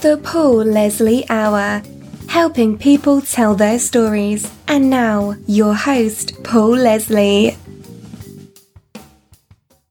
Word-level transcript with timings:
The 0.00 0.16
Paul 0.22 0.58
Leslie 0.58 1.28
Hour, 1.28 1.82
helping 2.28 2.78
people 2.78 3.20
tell 3.20 3.56
their 3.56 3.80
stories. 3.80 4.48
And 4.68 4.88
now, 4.88 5.34
your 5.48 5.74
host, 5.74 6.44
Paul 6.44 6.76
Leslie. 6.76 7.56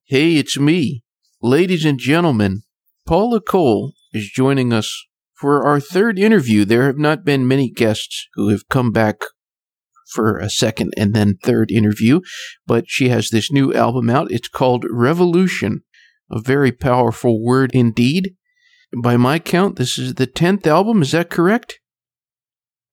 Hey, 0.05 0.35
it's 0.37 0.57
me. 0.57 1.03
Ladies 1.41 1.83
and 1.83 1.99
gentlemen, 1.99 2.61
Paula 3.05 3.41
Cole 3.41 3.91
is 4.13 4.31
joining 4.33 4.71
us 4.71 5.05
for 5.33 5.65
our 5.65 5.81
third 5.81 6.17
interview. 6.17 6.63
There 6.63 6.85
have 6.85 6.97
not 6.97 7.25
been 7.25 7.45
many 7.45 7.69
guests 7.69 8.29
who 8.35 8.47
have 8.47 8.69
come 8.69 8.93
back 8.93 9.17
for 10.13 10.37
a 10.37 10.49
second 10.49 10.93
and 10.95 11.13
then 11.13 11.35
third 11.43 11.69
interview, 11.69 12.21
but 12.65 12.85
she 12.87 13.09
has 13.09 13.29
this 13.29 13.51
new 13.51 13.73
album 13.73 14.09
out. 14.09 14.31
It's 14.31 14.47
called 14.47 14.85
Revolution, 14.89 15.81
a 16.31 16.39
very 16.39 16.71
powerful 16.71 17.43
word 17.43 17.71
indeed. 17.73 18.36
By 18.95 19.17
my 19.17 19.39
count, 19.39 19.75
this 19.75 19.97
is 19.97 20.15
the 20.15 20.27
10th 20.27 20.65
album. 20.65 21.01
Is 21.01 21.11
that 21.11 21.29
correct? 21.29 21.79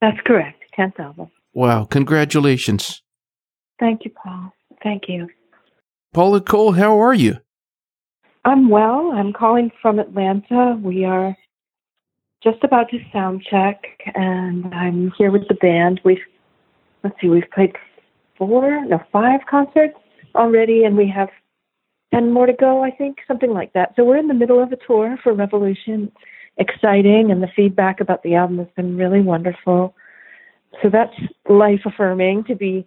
That's 0.01 0.19
correct. 0.27 0.63
10th 0.79 0.99
album. 0.99 1.31
Wow. 1.53 1.85
Congratulations. 1.85 3.03
Thank 3.79 4.05
you, 4.05 4.11
Paul. 4.11 4.53
Thank 4.83 5.05
you. 5.09 5.29
Paula 6.13 6.41
Cole, 6.41 6.73
how 6.73 7.01
are 7.01 7.15
you? 7.15 7.37
I'm 8.45 8.69
well. 8.69 9.13
I'm 9.13 9.33
calling 9.33 9.71
from 9.81 9.99
Atlanta. 9.99 10.79
We 10.83 11.05
are 11.05 11.37
just 12.43 12.63
about 12.63 12.91
to 12.91 12.99
sound 13.13 13.43
check, 13.51 13.83
and 14.15 14.67
I'm 14.75 15.13
here 15.17 15.31
with 15.31 15.49
the 15.49 15.55
band. 15.55 16.01
We've 16.05 16.19
let's 17.03 17.17
see, 17.21 17.29
we've 17.29 17.51
played 17.55 17.75
four, 18.37 18.85
no, 18.87 19.01
five 19.13 19.41
concerts 19.49 19.97
already, 20.35 20.85
and 20.85 20.97
we 20.97 21.09
have 21.09 21.29
10 22.15 22.31
more 22.33 22.47
to 22.47 22.53
go, 22.53 22.85
I 22.85 22.91
think, 22.91 23.19
something 23.27 23.51
like 23.51 23.73
that. 23.73 23.95
So 23.97 24.05
we're 24.05 24.19
in 24.19 24.29
the 24.29 24.35
middle 24.35 24.63
of 24.63 24.71
a 24.73 24.77
tour 24.77 25.19
for 25.23 25.33
Revolution. 25.33 26.13
Exciting, 26.57 27.33
and 27.33 27.43
the 27.43 27.49
feedback 27.57 27.99
about 27.99 28.23
the 28.23 28.37
album 28.37 28.59
has 28.59 28.69
been 28.77 28.97
really 28.97 29.21
wonderful. 29.21 29.93
So 30.81 30.89
that's 30.89 31.15
life 31.49 31.81
affirming 31.85 32.45
to 32.45 32.55
be 32.55 32.87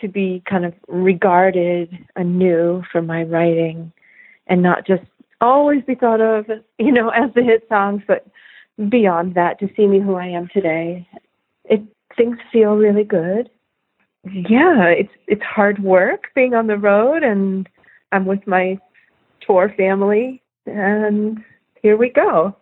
to 0.00 0.06
be 0.06 0.42
kind 0.48 0.64
of 0.64 0.74
regarded 0.86 1.90
anew 2.14 2.82
for 2.92 3.02
my 3.02 3.24
writing 3.24 3.90
and 4.46 4.62
not 4.62 4.86
just 4.86 5.02
always 5.40 5.82
be 5.84 5.94
thought 5.94 6.20
of, 6.20 6.44
you 6.78 6.92
know, 6.92 7.08
as 7.08 7.30
the 7.34 7.42
hit 7.42 7.66
songs, 7.68 8.02
but 8.06 8.26
beyond 8.88 9.34
that, 9.34 9.58
to 9.58 9.68
see 9.74 9.86
me 9.86 9.98
who 9.98 10.14
I 10.14 10.26
am 10.26 10.48
today. 10.52 11.08
It 11.64 11.82
things 12.16 12.38
feel 12.52 12.76
really 12.76 13.04
good. 13.04 13.50
Yeah, 14.24 14.84
it's 14.84 15.12
it's 15.26 15.42
hard 15.42 15.82
work 15.82 16.28
being 16.36 16.54
on 16.54 16.68
the 16.68 16.78
road 16.78 17.24
and 17.24 17.68
I'm 18.12 18.26
with 18.26 18.46
my 18.46 18.78
tour 19.46 19.72
family 19.76 20.42
and 20.66 21.38
here 21.82 21.96
we 21.96 22.10
go. 22.10 22.56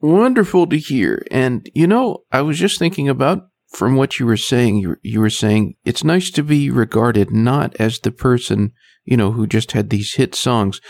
Wonderful 0.00 0.66
to 0.68 0.78
hear. 0.78 1.24
And 1.30 1.68
you 1.74 1.86
know, 1.86 2.24
I 2.30 2.42
was 2.42 2.58
just 2.58 2.78
thinking 2.78 3.08
about 3.08 3.48
from 3.68 3.96
what 3.96 4.18
you 4.18 4.26
were 4.26 4.36
saying, 4.36 4.78
you, 4.78 4.96
you 5.02 5.20
were 5.20 5.30
saying 5.30 5.74
it's 5.84 6.04
nice 6.04 6.30
to 6.32 6.42
be 6.42 6.70
regarded 6.70 7.30
not 7.30 7.76
as 7.78 8.00
the 8.00 8.10
person, 8.10 8.72
you 9.04 9.16
know, 9.16 9.32
who 9.32 9.46
just 9.46 9.72
had 9.72 9.90
these 9.90 10.14
hit 10.14 10.34
songs. 10.34 10.80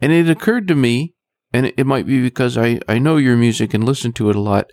And 0.00 0.12
it 0.12 0.28
occurred 0.28 0.66
to 0.68 0.74
me, 0.74 1.14
and 1.52 1.66
it 1.66 1.86
might 1.86 2.06
be 2.06 2.20
because 2.20 2.56
I, 2.56 2.80
I 2.88 2.98
know 2.98 3.16
your 3.16 3.36
music 3.36 3.74
and 3.74 3.84
listen 3.84 4.12
to 4.14 4.30
it 4.30 4.36
a 4.36 4.40
lot, 4.40 4.70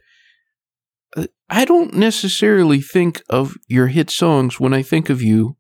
uh, 1.16 1.28
I 1.50 1.66
don't 1.66 1.94
necessarily 1.94 2.82
think 2.82 3.22
of 3.30 3.56
your 3.68 3.88
hit 3.88 4.10
songs 4.10 4.60
when 4.60 4.74
I 4.74 4.82
think 4.82 5.10
of 5.10 5.22
you 5.22 5.58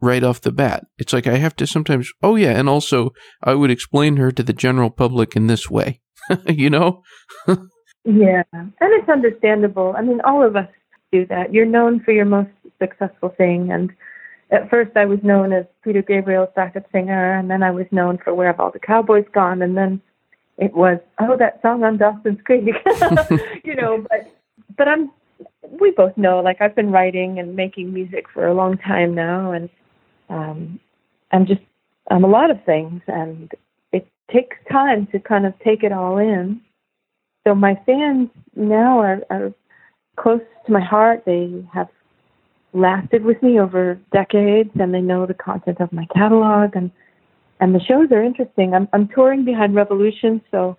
right 0.00 0.22
off 0.22 0.40
the 0.40 0.52
bat. 0.52 0.86
It's 0.98 1.12
like 1.12 1.26
I 1.26 1.36
have 1.36 1.56
to 1.56 1.66
sometimes, 1.66 2.10
oh 2.22 2.36
yeah, 2.36 2.58
and 2.58 2.68
also 2.68 3.12
I 3.42 3.54
would 3.54 3.70
explain 3.70 4.16
her 4.16 4.30
to 4.32 4.42
the 4.42 4.52
general 4.52 4.90
public 4.90 5.36
in 5.36 5.46
this 5.46 5.70
way, 5.70 6.00
you 6.48 6.70
know? 6.70 7.02
yeah, 8.04 8.42
and 8.52 8.72
it's 8.80 9.08
understandable. 9.08 9.94
I 9.96 10.02
mean, 10.02 10.20
all 10.22 10.46
of 10.46 10.56
us 10.56 10.68
do 11.12 11.26
that. 11.26 11.52
You're 11.52 11.66
known 11.66 12.00
for 12.00 12.12
your 12.12 12.24
most 12.24 12.50
successful 12.78 13.30
thing. 13.36 13.70
And 13.72 13.90
at 14.50 14.70
first 14.70 14.96
I 14.96 15.04
was 15.04 15.18
known 15.22 15.52
as 15.52 15.64
Peter 15.82 16.02
Gabriel's 16.02 16.50
backup 16.54 16.90
singer, 16.92 17.38
and 17.38 17.50
then 17.50 17.62
I 17.62 17.70
was 17.70 17.86
known 17.90 18.18
for 18.18 18.34
Where 18.34 18.46
Have 18.46 18.60
All 18.60 18.70
the 18.70 18.78
Cowboys 18.78 19.26
Gone, 19.32 19.62
and 19.62 19.76
then 19.76 20.00
it 20.58 20.74
was, 20.74 20.98
oh, 21.20 21.36
that 21.38 21.60
song 21.62 21.84
on 21.84 21.98
Dawson's 21.98 22.40
Creek, 22.44 22.64
you 23.64 23.74
know, 23.76 24.04
but 24.08 24.34
but 24.76 24.88
I'm 24.88 25.10
we 25.80 25.90
both 25.90 26.16
know 26.16 26.40
like 26.40 26.60
I've 26.60 26.74
been 26.74 26.90
writing 26.90 27.38
and 27.38 27.54
making 27.54 27.92
music 27.92 28.26
for 28.32 28.46
a 28.46 28.54
long 28.54 28.78
time 28.78 29.14
now 29.14 29.52
and 29.52 29.68
um 30.28 30.80
I'm 31.32 31.46
just 31.46 31.60
I'm 32.10 32.24
a 32.24 32.28
lot 32.28 32.50
of 32.50 32.62
things 32.64 33.02
and 33.06 33.52
it 33.92 34.06
takes 34.32 34.56
time 34.70 35.06
to 35.12 35.18
kind 35.18 35.46
of 35.46 35.52
take 35.64 35.82
it 35.82 35.92
all 35.92 36.18
in. 36.18 36.60
So 37.46 37.54
my 37.54 37.80
fans 37.86 38.28
now 38.56 38.98
are, 38.98 39.20
are 39.30 39.52
close 40.16 40.40
to 40.66 40.72
my 40.72 40.80
heart. 40.80 41.22
They 41.24 41.64
have 41.72 41.88
lasted 42.72 43.24
with 43.24 43.42
me 43.42 43.58
over 43.58 43.98
decades 44.12 44.70
and 44.78 44.92
they 44.92 45.00
know 45.00 45.26
the 45.26 45.34
content 45.34 45.80
of 45.80 45.92
my 45.92 46.06
catalog 46.14 46.76
and 46.76 46.90
and 47.60 47.74
the 47.74 47.80
shows 47.80 48.12
are 48.12 48.22
interesting. 48.22 48.74
I'm 48.74 48.88
I'm 48.92 49.08
touring 49.08 49.44
behind 49.44 49.74
Revolution, 49.74 50.40
so 50.50 50.76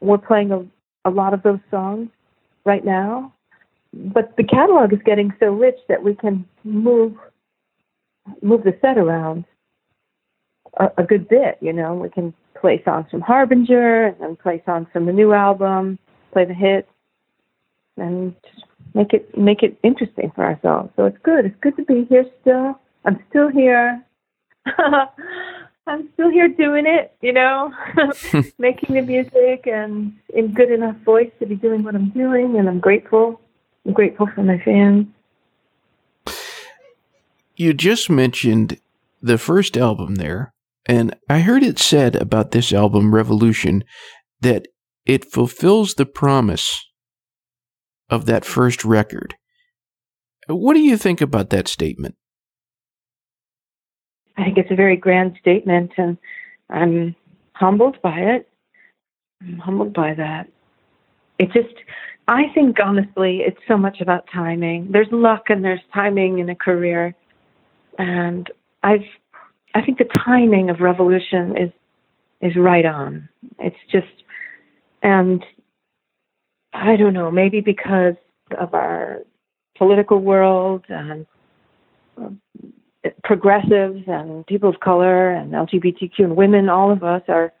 we're 0.00 0.18
playing 0.18 0.52
a, 0.52 0.64
a 1.04 1.10
lot 1.10 1.34
of 1.34 1.42
those 1.42 1.58
songs 1.70 2.08
right 2.64 2.84
now. 2.84 3.32
But 3.92 4.36
the 4.36 4.44
catalog 4.44 4.92
is 4.92 5.00
getting 5.04 5.32
so 5.40 5.46
rich 5.46 5.78
that 5.88 6.02
we 6.02 6.14
can 6.14 6.46
move 6.62 7.14
move 8.42 8.64
the 8.64 8.76
set 8.80 8.98
around 8.98 9.44
a, 10.78 10.88
a 10.98 11.04
good 11.04 11.28
bit. 11.28 11.58
You 11.60 11.72
know, 11.72 11.94
we 11.94 12.08
can 12.10 12.34
play 12.60 12.82
songs 12.84 13.06
from 13.10 13.20
Harbinger 13.20 14.06
and 14.06 14.16
then 14.20 14.36
play 14.36 14.62
songs 14.66 14.88
from 14.92 15.06
the 15.06 15.12
new 15.12 15.32
album, 15.32 15.98
play 16.32 16.44
the 16.44 16.54
hits, 16.54 16.88
and 17.96 18.34
make 18.94 19.12
it 19.12 19.36
make 19.36 19.62
it 19.62 19.78
interesting 19.82 20.32
for 20.34 20.44
ourselves. 20.44 20.90
So 20.96 21.06
it's 21.06 21.18
good. 21.22 21.44
It's 21.44 21.56
good 21.60 21.76
to 21.76 21.84
be 21.84 22.06
here 22.08 22.24
still. 22.40 22.78
I'm 23.04 23.22
still 23.30 23.48
here. 23.48 24.02
I'm 25.88 26.10
still 26.12 26.30
here 26.30 26.48
doing 26.48 26.84
it, 26.86 27.14
you 27.22 27.32
know, 27.32 27.72
making 28.58 28.94
the 28.94 29.02
music 29.02 29.66
and 29.66 30.12
in 30.34 30.52
good 30.52 30.70
enough 30.70 30.96
voice 30.98 31.30
to 31.40 31.46
be 31.46 31.54
doing 31.56 31.82
what 31.82 31.94
I'm 31.94 32.10
doing, 32.10 32.56
and 32.58 32.68
I'm 32.68 32.78
grateful. 32.78 33.40
I'm 33.86 33.94
grateful 33.94 34.28
for 34.34 34.42
my 34.42 34.58
fans. 34.64 35.06
You 37.58 37.74
just 37.74 38.08
mentioned 38.08 38.78
the 39.20 39.36
first 39.36 39.76
album 39.76 40.14
there, 40.14 40.54
and 40.86 41.16
I 41.28 41.40
heard 41.40 41.64
it 41.64 41.80
said 41.80 42.14
about 42.14 42.52
this 42.52 42.72
album, 42.72 43.12
Revolution, 43.12 43.82
that 44.40 44.68
it 45.04 45.24
fulfills 45.24 45.94
the 45.94 46.06
promise 46.06 46.86
of 48.08 48.26
that 48.26 48.44
first 48.44 48.84
record. 48.84 49.34
What 50.46 50.74
do 50.74 50.80
you 50.80 50.96
think 50.96 51.20
about 51.20 51.50
that 51.50 51.66
statement? 51.66 52.14
I 54.36 54.44
think 54.44 54.56
it's 54.56 54.70
a 54.70 54.76
very 54.76 54.96
grand 54.96 55.36
statement, 55.40 55.90
and 55.96 56.16
I'm 56.70 57.16
humbled 57.54 58.00
by 58.02 58.20
it. 58.20 58.48
I'm 59.42 59.58
humbled 59.58 59.94
by 59.94 60.14
that. 60.14 60.48
It 61.40 61.50
just, 61.52 61.74
I 62.28 62.52
think 62.54 62.76
honestly, 62.80 63.38
it's 63.38 63.58
so 63.66 63.76
much 63.76 64.00
about 64.00 64.28
timing. 64.32 64.92
There's 64.92 65.10
luck 65.10 65.46
and 65.48 65.64
there's 65.64 65.80
timing 65.92 66.38
in 66.38 66.48
a 66.50 66.54
career, 66.54 67.16
and 67.98 68.50
I've, 68.82 69.04
I 69.74 69.82
think 69.82 69.98
the 69.98 70.08
timing 70.24 70.70
of 70.70 70.80
Revolution 70.80 71.56
is 71.56 71.70
is 72.40 72.56
right 72.56 72.86
on. 72.86 73.28
It's 73.58 73.76
just, 73.90 74.06
and 75.02 75.44
I 76.72 76.94
don't 76.94 77.14
know, 77.14 77.32
maybe 77.32 77.60
because 77.60 78.14
of 78.56 78.74
our 78.74 79.18
political 79.76 80.20
world 80.20 80.84
and 80.88 81.26
uh, 82.16 82.30
progressives 83.24 84.04
and 84.06 84.46
people 84.46 84.68
of 84.68 84.78
color 84.78 85.30
and 85.30 85.52
LGBTQ 85.52 86.18
and 86.20 86.36
women, 86.36 86.68
all 86.68 86.92
of 86.92 87.02
us 87.02 87.22
are 87.28 87.52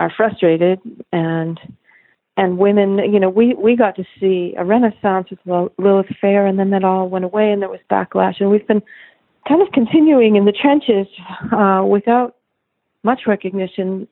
are 0.00 0.12
frustrated 0.16 0.80
and 1.12 1.58
and 2.36 2.56
women, 2.56 2.98
you 3.12 3.18
know, 3.18 3.28
we 3.28 3.54
we 3.54 3.74
got 3.74 3.96
to 3.96 4.04
see 4.20 4.54
a 4.56 4.64
renaissance 4.64 5.28
with 5.28 5.70
Lilith 5.76 6.06
Fair, 6.20 6.46
and 6.46 6.56
then 6.56 6.70
that 6.70 6.84
all 6.84 7.08
went 7.08 7.24
away, 7.24 7.50
and 7.50 7.60
there 7.60 7.68
was 7.68 7.80
backlash, 7.90 8.40
and 8.40 8.48
we've 8.48 8.66
been 8.66 8.82
kind 9.48 9.62
of 9.62 9.72
continuing 9.72 10.36
in 10.36 10.44
the 10.44 10.52
trenches 10.52 11.06
uh, 11.52 11.82
without 11.84 12.36
much 13.02 13.22
recognition. 13.26 14.06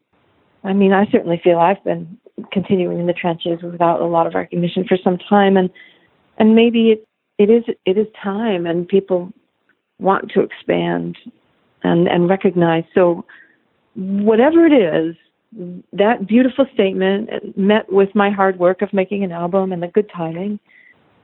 I 0.65 0.73
mean, 0.73 0.93
I 0.93 1.07
certainly 1.11 1.41
feel 1.43 1.59
I've 1.59 1.83
been 1.85 2.19
continuing 2.53 2.99
in 2.99 3.07
the 3.07 3.13
trenches 3.13 3.61
without 3.63 4.01
a 4.01 4.07
lot 4.07 4.27
of 4.27 4.35
recognition 4.35 4.85
for 4.89 4.97
some 5.03 5.19
time, 5.19 5.57
and 5.57 5.71
and 6.39 6.55
maybe 6.55 6.91
it 6.91 7.07
it 7.39 7.51
is 7.51 7.65
it 7.85 7.99
is 7.99 8.07
time, 8.23 8.67
and 8.67 8.89
people 8.89 9.33
want 9.99 10.31
to 10.33 10.41
expand 10.41 11.17
and, 11.83 12.09
and 12.09 12.29
recognize. 12.29 12.85
So, 12.95 13.25
whatever 13.95 14.67
it 14.67 14.73
is, 14.73 15.17
that 15.93 16.27
beautiful 16.27 16.67
statement 16.75 17.57
met 17.57 17.91
with 17.91 18.15
my 18.15 18.31
hard 18.31 18.59
work 18.59 18.83
of 18.83 18.93
making 18.93 19.25
an 19.25 19.33
album 19.33 19.73
and 19.73 19.83
the 19.83 19.89
good 19.89 20.11
timing. 20.15 20.59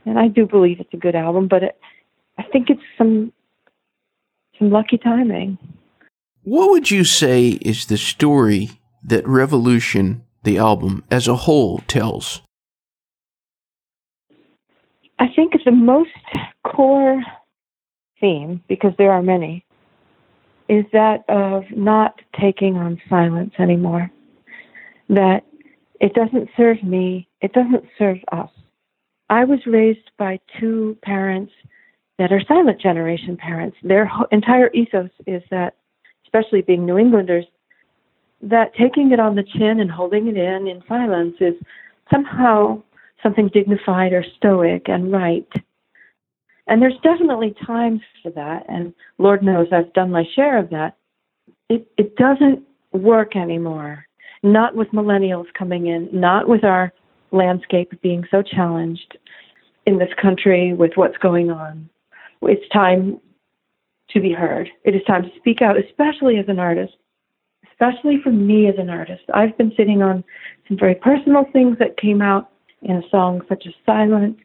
And 0.06 0.18
I 0.18 0.28
do 0.28 0.46
believe 0.46 0.80
it's 0.80 0.92
a 0.94 0.96
good 0.96 1.14
album, 1.14 1.48
but 1.48 1.62
it, 1.62 1.78
I 2.38 2.42
think 2.44 2.70
it's 2.70 2.80
some 2.96 3.32
some 4.58 4.70
lucky 4.70 4.98
timing. 4.98 5.58
What 6.42 6.70
would 6.70 6.90
you 6.90 7.04
say 7.04 7.50
is 7.62 7.86
the 7.86 7.96
story 7.96 8.70
that 9.04 9.26
Revolution 9.26 10.24
the 10.42 10.58
album 10.58 11.04
as 11.10 11.28
a 11.28 11.36
whole 11.36 11.78
tells? 11.86 12.42
I 15.18 15.26
think 15.34 15.52
the 15.64 15.70
most 15.70 16.10
core 16.66 17.22
theme, 18.20 18.62
because 18.68 18.92
there 18.98 19.12
are 19.12 19.22
many, 19.22 19.64
is 20.68 20.84
that 20.92 21.24
of 21.28 21.64
not 21.70 22.20
taking 22.40 22.76
on 22.76 23.00
silence 23.08 23.52
anymore. 23.58 24.10
That 25.08 25.44
it 26.00 26.14
doesn't 26.14 26.48
serve 26.56 26.82
me, 26.82 27.28
it 27.40 27.52
doesn't 27.52 27.84
serve 27.98 28.18
us. 28.32 28.50
I 29.30 29.44
was 29.44 29.60
raised 29.66 30.10
by 30.18 30.40
two 30.58 30.96
parents 31.02 31.52
that 32.18 32.32
are 32.32 32.42
silent 32.46 32.80
generation 32.80 33.36
parents. 33.36 33.76
Their 33.82 34.10
entire 34.30 34.70
ethos 34.72 35.10
is 35.26 35.42
that, 35.50 35.76
especially 36.24 36.62
being 36.62 36.84
New 36.84 36.98
Englanders, 36.98 37.44
that 38.42 38.74
taking 38.74 39.12
it 39.12 39.20
on 39.20 39.34
the 39.34 39.44
chin 39.44 39.80
and 39.80 39.90
holding 39.90 40.26
it 40.28 40.36
in 40.36 40.66
in 40.66 40.82
silence 40.88 41.34
is 41.40 41.54
somehow 42.10 42.82
something 43.22 43.48
dignified 43.52 44.12
or 44.12 44.24
stoic 44.36 44.88
and 44.88 45.12
right. 45.12 45.48
And 46.66 46.80
there's 46.80 46.98
definitely 47.02 47.54
times 47.66 48.00
for 48.22 48.30
that, 48.30 48.64
and 48.68 48.94
Lord 49.18 49.42
knows 49.42 49.68
I've 49.72 49.92
done 49.94 50.10
my 50.10 50.24
share 50.34 50.58
of 50.58 50.70
that. 50.70 50.96
It 51.68 51.86
it 51.96 52.16
doesn't 52.16 52.62
work 52.92 53.36
anymore. 53.36 54.06
Not 54.42 54.74
with 54.74 54.88
millennials 54.88 55.46
coming 55.56 55.86
in, 55.86 56.08
not 56.12 56.48
with 56.48 56.64
our 56.64 56.92
landscape 57.30 58.00
being 58.02 58.24
so 58.30 58.42
challenged 58.42 59.16
in 59.86 59.98
this 59.98 60.12
country 60.20 60.74
with 60.74 60.92
what's 60.96 61.16
going 61.18 61.50
on. 61.50 61.88
It's 62.42 62.68
time 62.70 63.20
to 64.10 64.20
be 64.20 64.32
heard. 64.32 64.68
It 64.84 64.94
is 64.94 65.02
time 65.06 65.22
to 65.22 65.30
speak 65.36 65.62
out, 65.62 65.76
especially 65.78 66.38
as 66.38 66.46
an 66.48 66.58
artist 66.58 66.94
especially 67.82 68.18
for 68.22 68.30
me 68.30 68.68
as 68.68 68.74
an 68.78 68.90
artist. 68.90 69.22
I've 69.34 69.56
been 69.58 69.72
sitting 69.76 70.02
on 70.02 70.24
some 70.68 70.76
very 70.78 70.94
personal 70.94 71.44
things 71.52 71.78
that 71.78 71.96
came 71.96 72.22
out 72.22 72.50
in 72.82 72.96
a 72.96 73.08
song 73.10 73.42
such 73.48 73.64
as 73.66 73.72
Silent. 73.84 74.36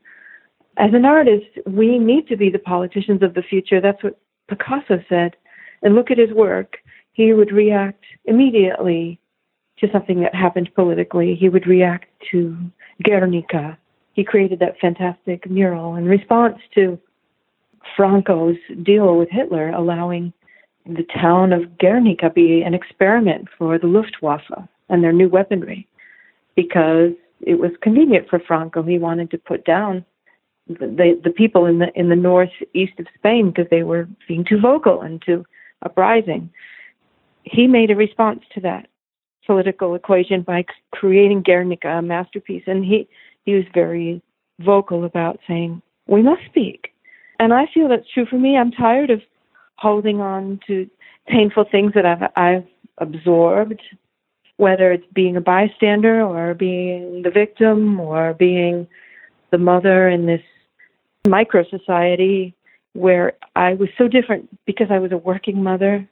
As 0.77 0.93
an 0.93 1.05
artist, 1.05 1.47
we 1.65 1.97
need 1.99 2.27
to 2.27 2.37
be 2.37 2.49
the 2.49 2.59
politicians 2.59 3.23
of 3.23 3.33
the 3.33 3.41
future. 3.41 3.81
That's 3.81 4.03
what 4.03 4.19
Picasso 4.47 5.03
said. 5.09 5.35
And 5.81 5.95
look 5.95 6.11
at 6.11 6.17
his 6.17 6.31
work. 6.31 6.77
He 7.13 7.33
would 7.33 7.51
react 7.51 8.03
immediately 8.25 9.19
to 9.79 9.87
something 9.91 10.21
that 10.21 10.33
happened 10.33 10.69
politically. 10.75 11.35
He 11.35 11.49
would 11.49 11.67
react 11.67 12.05
to 12.31 12.57
Guernica. 13.03 13.77
He 14.13 14.23
created 14.23 14.59
that 14.59 14.79
fantastic 14.79 15.49
mural 15.49 15.95
in 15.95 16.05
response 16.05 16.57
to 16.75 16.99
Franco's 17.95 18.57
deal 18.83 19.17
with 19.17 19.29
Hitler, 19.29 19.69
allowing 19.69 20.33
the 20.85 21.05
town 21.19 21.51
of 21.53 21.77
Guernica 21.77 22.29
be 22.29 22.61
an 22.61 22.73
experiment 22.73 23.47
for 23.57 23.77
the 23.77 23.87
Luftwaffe 23.87 24.67
and 24.89 25.03
their 25.03 25.11
new 25.11 25.29
weaponry 25.29 25.87
because 26.55 27.11
it 27.41 27.59
was 27.59 27.71
convenient 27.81 28.29
for 28.29 28.39
Franco. 28.39 28.83
He 28.83 28.97
wanted 28.97 29.31
to 29.31 29.37
put 29.37 29.65
down 29.65 30.05
the, 30.67 31.19
the, 31.23 31.29
people 31.29 31.65
in 31.65 31.79
the 31.79 31.87
in 31.95 32.09
the 32.09 32.15
northeast 32.15 32.99
of 32.99 33.07
Spain 33.15 33.51
because 33.51 33.69
they 33.69 33.83
were 33.83 34.07
being 34.27 34.43
too 34.43 34.59
vocal 34.59 35.01
and 35.01 35.21
too 35.21 35.45
uprising. 35.83 36.49
He 37.43 37.67
made 37.67 37.91
a 37.91 37.95
response 37.95 38.41
to 38.53 38.61
that 38.61 38.87
political 39.45 39.95
equation 39.95 40.41
by 40.41 40.65
creating 40.91 41.43
Guernica, 41.43 41.87
a 41.87 42.01
masterpiece, 42.01 42.63
and 42.67 42.83
he 42.83 43.07
he 43.45 43.53
was 43.53 43.63
very 43.73 44.21
vocal 44.59 45.05
about 45.05 45.39
saying 45.47 45.81
we 46.07 46.21
must 46.21 46.41
speak. 46.45 46.93
And 47.39 47.53
I 47.53 47.67
feel 47.73 47.87
that's 47.87 48.09
true 48.13 48.25
for 48.25 48.37
me. 48.37 48.57
I'm 48.57 48.71
tired 48.71 49.09
of 49.09 49.21
holding 49.77 50.21
on 50.21 50.59
to 50.67 50.89
painful 51.27 51.65
things 51.71 51.93
that 51.93 52.05
I've 52.05 52.31
I've 52.35 52.67
absorbed, 52.97 53.81
whether 54.57 54.91
it's 54.91 55.05
being 55.13 55.37
a 55.37 55.41
bystander 55.41 56.21
or 56.21 56.53
being 56.53 57.21
the 57.21 57.29
victim 57.29 57.99
or 57.99 58.33
being 58.33 58.87
the 59.51 59.57
mother 59.57 60.09
in 60.09 60.25
this 60.25 60.41
micro 61.27 61.63
society 61.69 62.55
where 62.93 63.33
I 63.55 63.73
was 63.75 63.89
so 63.97 64.07
different 64.07 64.49
because 64.65 64.87
I 64.89 64.99
was 64.99 65.11
a 65.11 65.17
working 65.17 65.61
mother 65.61 66.07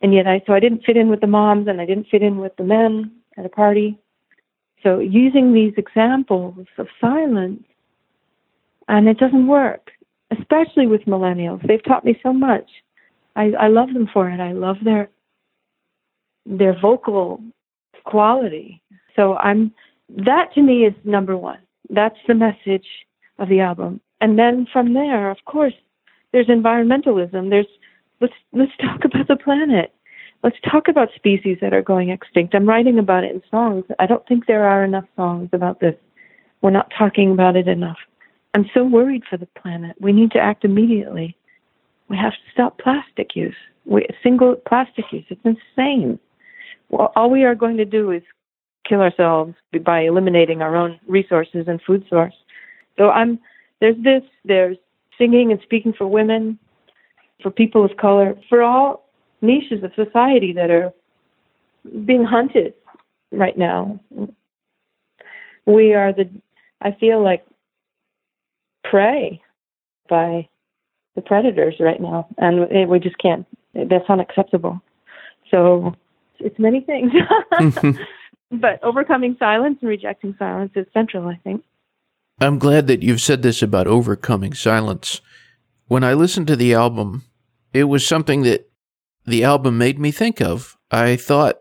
and 0.00 0.14
yet 0.14 0.26
I 0.26 0.42
so 0.46 0.54
I 0.54 0.60
didn't 0.60 0.84
fit 0.84 0.96
in 0.96 1.08
with 1.08 1.20
the 1.20 1.26
moms 1.26 1.68
and 1.68 1.80
I 1.80 1.86
didn't 1.86 2.08
fit 2.08 2.22
in 2.22 2.38
with 2.38 2.56
the 2.56 2.64
men 2.64 3.12
at 3.36 3.44
a 3.44 3.50
party. 3.50 3.98
So 4.82 4.98
using 4.98 5.52
these 5.52 5.74
examples 5.76 6.66
of 6.78 6.88
silence 7.00 7.62
and 8.88 9.08
it 9.08 9.18
doesn't 9.18 9.46
work, 9.46 9.90
especially 10.38 10.86
with 10.86 11.02
millennials. 11.02 11.66
They've 11.66 11.84
taught 11.84 12.04
me 12.04 12.18
so 12.22 12.32
much. 12.32 12.68
I, 13.36 13.52
I 13.58 13.68
love 13.68 13.92
them 13.92 14.08
for 14.12 14.28
it. 14.30 14.40
I 14.40 14.52
love 14.52 14.76
their 14.84 15.08
their 16.44 16.78
vocal 16.80 17.40
quality. 18.04 18.82
So 19.14 19.36
I'm 19.36 19.72
that 20.08 20.52
to 20.54 20.62
me 20.62 20.84
is 20.84 20.94
number 21.04 21.36
one. 21.36 21.58
That's 21.88 22.18
the 22.26 22.34
message 22.34 22.86
of 23.38 23.48
the 23.48 23.60
album. 23.60 24.00
And 24.20 24.38
then 24.38 24.66
from 24.72 24.94
there, 24.94 25.30
of 25.30 25.38
course, 25.46 25.74
there's 26.32 26.46
environmentalism. 26.46 27.50
There's 27.50 27.66
let's 28.20 28.34
let's 28.52 28.72
talk 28.80 29.04
about 29.04 29.28
the 29.28 29.36
planet. 29.36 29.92
Let's 30.42 30.56
talk 30.68 30.88
about 30.88 31.08
species 31.14 31.58
that 31.60 31.72
are 31.72 31.82
going 31.82 32.10
extinct. 32.10 32.54
I'm 32.54 32.68
writing 32.68 32.98
about 32.98 33.22
it 33.22 33.30
in 33.32 33.42
songs. 33.48 33.84
I 34.00 34.06
don't 34.06 34.26
think 34.26 34.46
there 34.46 34.64
are 34.64 34.84
enough 34.84 35.04
songs 35.14 35.48
about 35.52 35.78
this. 35.78 35.94
We're 36.62 36.70
not 36.70 36.92
talking 36.98 37.30
about 37.30 37.54
it 37.54 37.68
enough. 37.68 37.98
I'm 38.54 38.68
so 38.74 38.84
worried 38.84 39.22
for 39.28 39.36
the 39.36 39.48
planet. 39.60 39.96
We 40.00 40.12
need 40.12 40.30
to 40.32 40.38
act 40.38 40.64
immediately. 40.64 41.36
We 42.08 42.16
have 42.16 42.32
to 42.32 42.52
stop 42.52 42.78
plastic 42.78 43.34
use. 43.34 43.56
We, 43.84 44.06
single 44.22 44.56
plastic 44.56 45.06
use. 45.10 45.24
It's 45.30 45.40
insane. 45.44 46.18
Well, 46.90 47.12
all 47.16 47.30
we 47.30 47.44
are 47.44 47.54
going 47.54 47.78
to 47.78 47.84
do 47.84 48.10
is 48.10 48.22
kill 48.86 49.00
ourselves 49.00 49.54
by 49.84 50.00
eliminating 50.00 50.60
our 50.60 50.76
own 50.76 51.00
resources 51.06 51.66
and 51.66 51.80
food 51.82 52.04
source. 52.10 52.34
So 52.98 53.10
I'm 53.10 53.38
there's 53.80 53.96
this. 54.04 54.22
There's 54.44 54.76
singing 55.18 55.50
and 55.50 55.60
speaking 55.62 55.92
for 55.92 56.06
women, 56.06 56.58
for 57.42 57.50
people 57.50 57.84
of 57.84 57.96
color, 57.96 58.36
for 58.48 58.62
all 58.62 59.08
niches 59.40 59.82
of 59.82 59.92
society 59.94 60.52
that 60.52 60.70
are 60.70 60.92
being 62.04 62.24
hunted 62.24 62.74
right 63.32 63.56
now. 63.56 63.98
We 65.66 65.94
are 65.94 66.12
the. 66.12 66.28
I 66.82 66.92
feel 66.92 67.22
like 67.22 67.44
prey 68.84 69.40
by 70.08 70.48
the 71.14 71.22
predators 71.22 71.74
right 71.80 72.00
now, 72.00 72.26
and 72.38 72.88
we 72.88 72.98
just 72.98 73.18
can't. 73.18 73.46
That's 73.74 74.08
unacceptable. 74.08 74.80
So 75.50 75.94
it's 76.38 76.58
many 76.58 76.80
things, 76.80 77.12
but 78.50 78.82
overcoming 78.82 79.36
silence 79.38 79.78
and 79.80 79.88
rejecting 79.88 80.34
silence 80.38 80.72
is 80.74 80.86
central. 80.92 81.28
I 81.28 81.38
think. 81.44 81.62
I'm 82.40 82.58
glad 82.58 82.86
that 82.86 83.02
you've 83.02 83.20
said 83.20 83.42
this 83.42 83.62
about 83.62 83.86
overcoming 83.86 84.54
silence. 84.54 85.20
When 85.86 86.02
I 86.02 86.14
listened 86.14 86.46
to 86.48 86.56
the 86.56 86.74
album, 86.74 87.24
it 87.72 87.84
was 87.84 88.06
something 88.06 88.42
that 88.42 88.70
the 89.26 89.44
album 89.44 89.78
made 89.78 89.98
me 89.98 90.10
think 90.10 90.40
of. 90.40 90.76
I 90.90 91.16
thought 91.16 91.60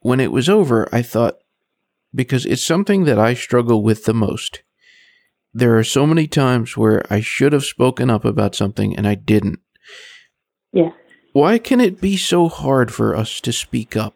when 0.00 0.20
it 0.20 0.32
was 0.32 0.48
over, 0.48 0.88
I 0.92 1.02
thought 1.02 1.38
because 2.14 2.46
it's 2.46 2.64
something 2.64 3.04
that 3.04 3.18
I 3.18 3.34
struggle 3.34 3.82
with 3.82 4.04
the 4.04 4.14
most. 4.14 4.62
There 5.54 5.76
are 5.78 5.84
so 5.84 6.06
many 6.06 6.26
times 6.26 6.76
where 6.76 7.02
I 7.10 7.20
should 7.20 7.52
have 7.52 7.64
spoken 7.64 8.08
up 8.08 8.24
about 8.24 8.54
something 8.54 8.96
and 8.96 9.06
I 9.06 9.14
didn't. 9.14 9.60
Yeah. 10.72 10.90
Why 11.32 11.58
can 11.58 11.80
it 11.80 12.00
be 12.00 12.16
so 12.16 12.48
hard 12.48 12.92
for 12.92 13.14
us 13.14 13.40
to 13.42 13.52
speak 13.52 13.96
up? 13.96 14.14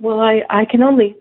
Well, 0.00 0.20
I, 0.20 0.42
I 0.50 0.64
can 0.64 0.82
only 0.82 1.16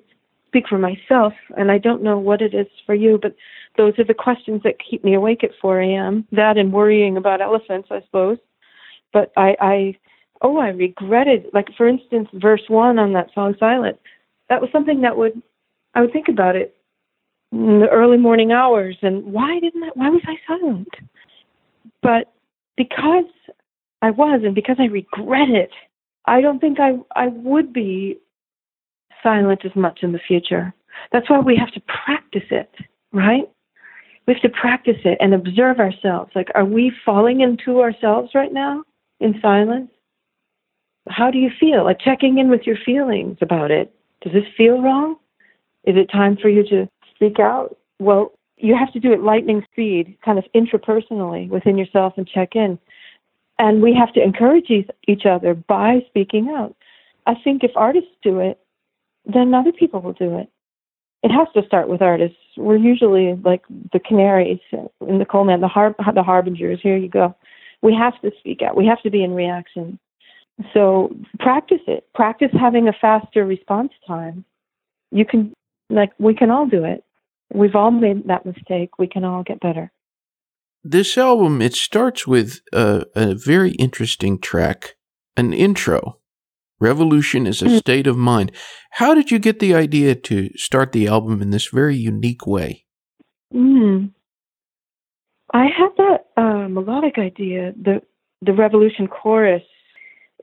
speak 0.48 0.67
for 0.67 0.77
myself, 0.77 1.33
and 1.57 1.72
I 1.72 1.77
don't 1.77 2.03
know 2.03 2.17
what 2.17 2.41
it 2.41 2.53
is 2.53 2.67
for 2.86 2.93
you, 2.93 3.17
but 3.22 3.36
those 3.77 3.98
are 3.98 4.03
the 4.03 4.13
questions 4.13 4.62
that 4.63 4.75
keep 4.79 5.03
me 5.03 5.15
awake 5.15 5.43
at 5.43 5.51
4 5.62 5.81
a.m. 5.81 6.27
That 6.31 6.57
and 6.57 6.72
worrying 6.72 7.17
about 7.17 7.41
elephants, 7.41 7.89
I 7.91 8.01
suppose. 8.01 8.38
But 9.12 9.31
I, 9.36 9.55
I, 9.60 9.98
oh, 10.41 10.57
I 10.57 10.69
regretted, 10.69 11.48
like, 11.53 11.69
for 11.75 11.88
instance, 11.88 12.29
verse 12.33 12.63
one 12.67 13.00
on 13.00 13.13
that 13.13 13.29
song 13.33 13.55
Silent. 13.60 14.00
That 14.50 14.62
was 14.62 14.69
something 14.72 15.01
that 15.01 15.17
would, 15.17 15.41
I 15.95 16.01
would 16.01 16.13
think 16.13 16.27
about 16.27 16.55
it 16.55 16.75
in 17.53 17.79
the 17.79 17.89
early 17.89 18.17
morning 18.17 18.51
hours 18.51 18.98
and 19.03 19.24
why 19.24 19.60
didn't 19.60 19.83
I, 19.83 19.89
why 19.93 20.10
was 20.10 20.24
I 20.25 20.36
silent? 20.48 20.88
But 22.01 22.33
because 22.75 23.25
I 24.01 24.10
was 24.10 24.41
and 24.43 24.55
because 24.55 24.77
I 24.79 24.86
regret 24.86 25.50
it, 25.50 25.69
I 26.25 26.41
don't 26.41 26.60
think 26.60 26.79
I 26.79 26.93
I 27.15 27.27
would 27.27 27.72
be 27.72 28.17
silent 29.22 29.62
as 29.65 29.75
much 29.75 30.00
in 30.01 30.12
the 30.12 30.19
future. 30.27 30.74
That's 31.12 31.29
why 31.29 31.39
we 31.39 31.55
have 31.55 31.72
to 31.74 31.81
practice 31.81 32.50
it, 32.50 32.72
right? 33.12 33.50
We 34.25 34.33
have 34.33 34.41
to 34.41 34.50
practice 34.50 35.00
it 35.05 35.17
and 35.22 35.33
observe 35.33 35.79
ourselves. 35.79 36.31
Like, 36.33 36.50
are 36.55 36.65
we 36.65 36.91
falling 37.05 37.41
into 37.41 37.81
ourselves 37.81 38.31
right 38.33 38.53
now 38.53 38.83
in 39.19 39.39
silence? 39.41 39.91
How 41.10 41.29
do 41.29 41.38
you 41.38 41.51
feel? 41.60 41.83
Like 41.83 42.00
checking 42.00 42.38
in 42.39 42.50
with 42.50 42.62
your 42.65 42.77
feelings 42.86 43.38
about 43.41 43.69
it. 43.69 43.93
Does 44.22 44.33
this 44.33 44.45
feel 44.57 44.81
wrong? 44.81 45.17
Is 45.86 45.98
it 45.98 46.10
time 46.12 46.38
for 46.41 46.48
you 46.48 46.63
to 46.69 46.88
speak 47.24 47.39
out? 47.39 47.77
Well, 48.00 48.34
you 48.58 48.75
have 48.75 48.92
to 48.94 49.00
do 49.00 49.13
it 49.13 49.22
lightning 49.22 49.65
speed, 49.72 50.18
kind 50.24 50.38
of 50.38 50.46
intrapersonally 50.56 51.50
within 51.50 51.77
yourself 51.77 52.13
and 52.18 52.27
check 52.27 52.56
in. 52.56 52.80
And 53.60 53.82
we 53.82 53.94
have 53.94 54.13
to 54.13 54.24
encourage 54.24 54.70
each 55.08 55.25
other 55.25 55.53
by 55.53 56.03
speaking 56.08 56.50
out. 56.50 56.75
I 57.25 57.36
think 57.44 57.63
if 57.63 57.72
artists 57.75 58.10
do 58.22 58.39
it, 58.39 58.60
then 59.25 59.53
other 59.53 59.72
people 59.72 60.01
will 60.01 60.13
do 60.13 60.38
it. 60.38 60.50
it 61.24 61.32
has 61.32 61.48
to 61.56 61.65
start 61.65 61.88
with 61.88 62.01
artists. 62.01 62.38
We're 62.58 62.75
usually 62.75 63.34
like 63.44 63.63
the 63.94 64.00
canaries 64.00 64.60
in 65.08 65.20
the 65.20 65.25
coal 65.25 65.46
mine, 65.46 65.62
the 65.62 65.70
har- 65.70 65.96
the 66.13 66.22
harbingers. 66.22 66.80
Here 66.84 66.98
you 66.98 67.08
go. 67.08 67.34
We 67.82 67.96
have 67.96 68.20
to 68.22 68.32
speak 68.39 68.62
out. 68.62 68.75
We 68.75 68.86
have 68.88 69.01
to 69.03 69.10
be 69.10 69.24
in 69.24 69.34
reaction. 69.34 69.98
So 70.74 71.15
practice 71.39 71.82
it. 71.88 72.06
Practice 72.13 72.51
having 72.53 72.88
a 72.88 72.94
faster 72.94 73.46
response 73.46 73.92
time. 74.06 74.44
You 75.12 75.25
can, 75.25 75.53
like, 75.89 76.12
we 76.20 76.36
can 76.36 76.51
all 76.51 76.68
do 76.68 76.84
it. 76.84 77.03
We've 77.53 77.75
all 77.75 77.91
made 77.91 78.27
that 78.27 78.45
mistake. 78.45 78.98
We 78.98 79.07
can 79.07 79.24
all 79.24 79.43
get 79.43 79.60
better. 79.60 79.91
This 80.83 81.17
album, 81.17 81.62
it 81.62 81.74
starts 81.74 82.27
with 82.27 82.60
a, 82.74 83.05
a 83.15 83.36
very 83.36 83.72
interesting 83.74 84.39
track, 84.39 84.95
an 85.38 85.53
intro. 85.53 86.19
Revolution 86.79 87.48
is 87.48 87.62
a 87.62 87.65
mm. 87.65 87.77
state 87.77 88.07
of 88.07 88.17
mind. 88.17 88.51
How 88.91 89.13
did 89.13 89.31
you 89.31 89.39
get 89.39 89.60
the 89.60 89.74
idea 89.74 90.15
to 90.15 90.50
start 90.57 90.91
the 90.91 91.07
album 91.07 91.41
in 91.41 91.51
this 91.51 91.67
very 91.67 91.95
unique 91.95 92.45
way? 92.45 92.86
Mm. 93.53 94.12
I 95.53 95.65
had 95.65 95.89
that 95.98 96.25
uh, 96.36 96.67
melodic 96.67 97.17
idea, 97.17 97.74
the 97.81 98.01
the 98.41 98.51
Revolution 98.51 99.07
chorus 99.07 99.63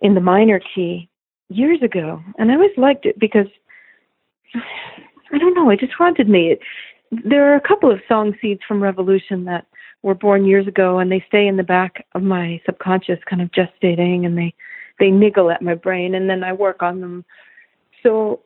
in 0.01 0.15
the 0.15 0.21
minor 0.23 0.61
key 0.75 1.11
years 1.51 1.83
ago, 1.83 2.23
and 2.39 2.51
I 2.51 2.55
always 2.55 2.71
liked 2.79 3.05
it 3.05 3.19
because 3.19 3.49
I 4.55 5.39
don't 5.39 5.55
know, 5.55 5.69
it 5.69 5.81
just 5.81 5.93
haunted 5.93 6.29
me. 6.29 6.53
It, 6.53 6.61
there 7.11 7.53
are 7.53 7.57
a 7.57 7.61
couple 7.69 7.91
of 7.91 8.01
song 8.09 8.35
seeds 8.41 8.61
from 8.67 8.83
Revolution 8.83 9.45
that 9.45 9.67
were 10.03 10.15
born 10.15 10.45
years 10.45 10.67
ago, 10.67 10.99
and 10.99 11.11
they 11.11 11.25
stay 11.29 11.47
in 11.47 11.57
the 11.57 11.63
back 11.63 12.07
of 12.15 12.23
my 12.23 12.61
subconscious, 12.65 13.19
kind 13.29 13.43
of 13.43 13.51
gestating, 13.51 14.25
and 14.25 14.39
they 14.39 14.55
they 14.99 15.11
niggle 15.11 15.51
at 15.51 15.63
my 15.63 15.75
brain, 15.75 16.15
and 16.15 16.29
then 16.29 16.45
I 16.45 16.53
work 16.53 16.83
on 16.83 17.01
them. 17.01 17.25
So 18.03 18.41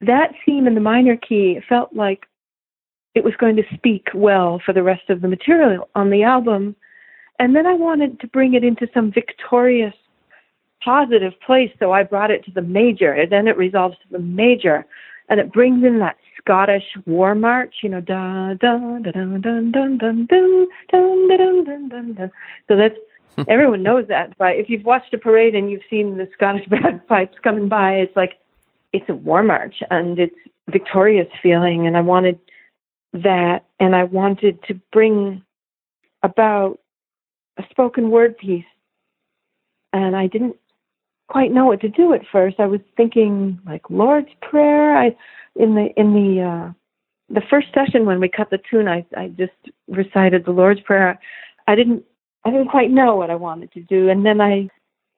that 0.00 0.32
theme 0.46 0.66
in 0.66 0.74
the 0.74 0.80
minor 0.80 1.16
key 1.16 1.60
felt 1.68 1.92
like 1.92 2.26
it 3.14 3.24
was 3.24 3.34
going 3.36 3.56
to 3.56 3.62
speak 3.74 4.08
well 4.14 4.60
for 4.64 4.72
the 4.72 4.82
rest 4.82 5.08
of 5.08 5.20
the 5.20 5.28
material 5.28 5.88
on 5.94 6.10
the 6.10 6.22
album. 6.22 6.76
And 7.38 7.54
then 7.54 7.66
I 7.66 7.74
wanted 7.74 8.20
to 8.20 8.28
bring 8.28 8.54
it 8.54 8.62
into 8.62 8.88
some 8.94 9.12
victorious, 9.12 9.94
positive 10.82 11.32
place, 11.44 11.70
so 11.80 11.92
I 11.92 12.04
brought 12.04 12.30
it 12.30 12.44
to 12.44 12.52
the 12.52 12.62
major, 12.62 13.12
and 13.12 13.30
then 13.30 13.48
it 13.48 13.56
resolves 13.56 13.96
to 13.98 14.08
the 14.12 14.20
major, 14.20 14.86
and 15.28 15.40
it 15.40 15.52
brings 15.52 15.84
in 15.84 15.98
that 15.98 16.16
Scottish 16.44 16.84
war 17.06 17.34
march, 17.34 17.76
you 17.82 17.88
know, 17.88 18.00
da 18.00 18.54
da 18.54 18.76
da 18.98 18.98
da 18.98 19.24
da 19.24 19.60
da 19.60 19.88
da 19.92 20.12
da 20.12 20.66
da 20.92 21.62
da 21.62 21.76
da 21.88 22.02
da. 22.12 22.28
So 22.68 22.76
that's 22.76 22.96
everyone 23.48 23.82
knows 23.82 24.06
that. 24.08 24.36
But 24.36 24.56
if 24.56 24.68
you've 24.68 24.84
watched 24.84 25.14
a 25.14 25.18
parade 25.18 25.54
and 25.54 25.70
you've 25.70 25.82
seen 25.88 26.18
the 26.18 26.28
Scottish 26.34 26.66
bagpipes 26.68 27.38
coming 27.42 27.68
by, 27.68 27.94
it's 27.94 28.14
like 28.14 28.38
it's 28.92 29.08
a 29.08 29.14
war 29.14 29.42
march 29.42 29.76
and 29.90 30.18
it's 30.18 30.36
victorious 30.70 31.28
feeling. 31.42 31.86
And 31.86 31.96
I 31.96 32.02
wanted 32.02 32.38
that, 33.14 33.64
and 33.80 33.96
I 33.96 34.04
wanted 34.04 34.62
to 34.64 34.74
bring 34.92 35.42
about 36.22 36.78
a 37.56 37.64
spoken 37.70 38.10
word 38.10 38.36
piece. 38.36 38.64
And 39.92 40.16
I 40.16 40.26
didn't 40.26 40.56
quite 41.28 41.52
know 41.52 41.66
what 41.66 41.80
to 41.80 41.88
do 41.88 42.12
at 42.12 42.22
first. 42.30 42.56
I 42.58 42.66
was 42.66 42.80
thinking 42.96 43.58
like 43.66 43.88
Lord's 43.90 44.28
Prayer. 44.42 44.96
I 44.96 45.16
in 45.56 45.74
the 45.74 45.88
in 45.96 46.12
the 46.12 46.42
uh, 46.42 46.72
the 47.30 47.42
first 47.48 47.68
session 47.74 48.06
when 48.06 48.20
we 48.20 48.28
cut 48.28 48.50
the 48.50 48.58
tune, 48.70 48.88
I 48.88 49.04
I 49.16 49.28
just 49.28 49.52
recited 49.88 50.44
the 50.44 50.52
Lord's 50.52 50.80
Prayer. 50.80 51.18
I 51.66 51.74
didn't 51.74 52.04
I 52.44 52.50
didn't 52.50 52.68
quite 52.68 52.90
know 52.90 53.16
what 53.16 53.30
I 53.30 53.36
wanted 53.36 53.72
to 53.72 53.80
do, 53.80 54.08
and 54.08 54.24
then 54.24 54.40
I 54.40 54.68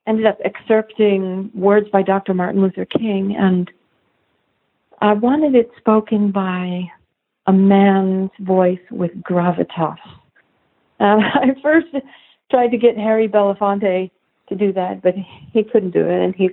ended 0.07 0.27
up 0.27 0.39
excerpting 0.45 1.53
words 1.55 1.89
by 1.91 2.03
Dr. 2.03 2.33
Martin 2.33 2.63
Luther 2.63 2.85
King, 2.85 3.35
and 3.37 3.71
I 5.01 5.13
wanted 5.13 5.55
it 5.55 5.71
spoken 5.79 6.31
by 6.31 6.83
a 7.47 7.53
man's 7.53 8.31
voice 8.41 8.81
with 8.91 9.11
gravitas. 9.23 9.97
Uh, 11.01 11.19
I 11.35 11.49
first 11.63 11.89
tried 12.51 12.69
to 12.69 12.79
get 12.79 12.97
Harry 12.97 13.29
Belafonte 13.29 14.11
to 14.49 14.55
do 14.55 14.73
that, 14.73 15.03
but 15.03 15.15
he 15.53 15.63
couldn't 15.63 15.91
do 15.91 16.07
it, 16.07 16.25
and 16.25 16.35
he's 16.35 16.53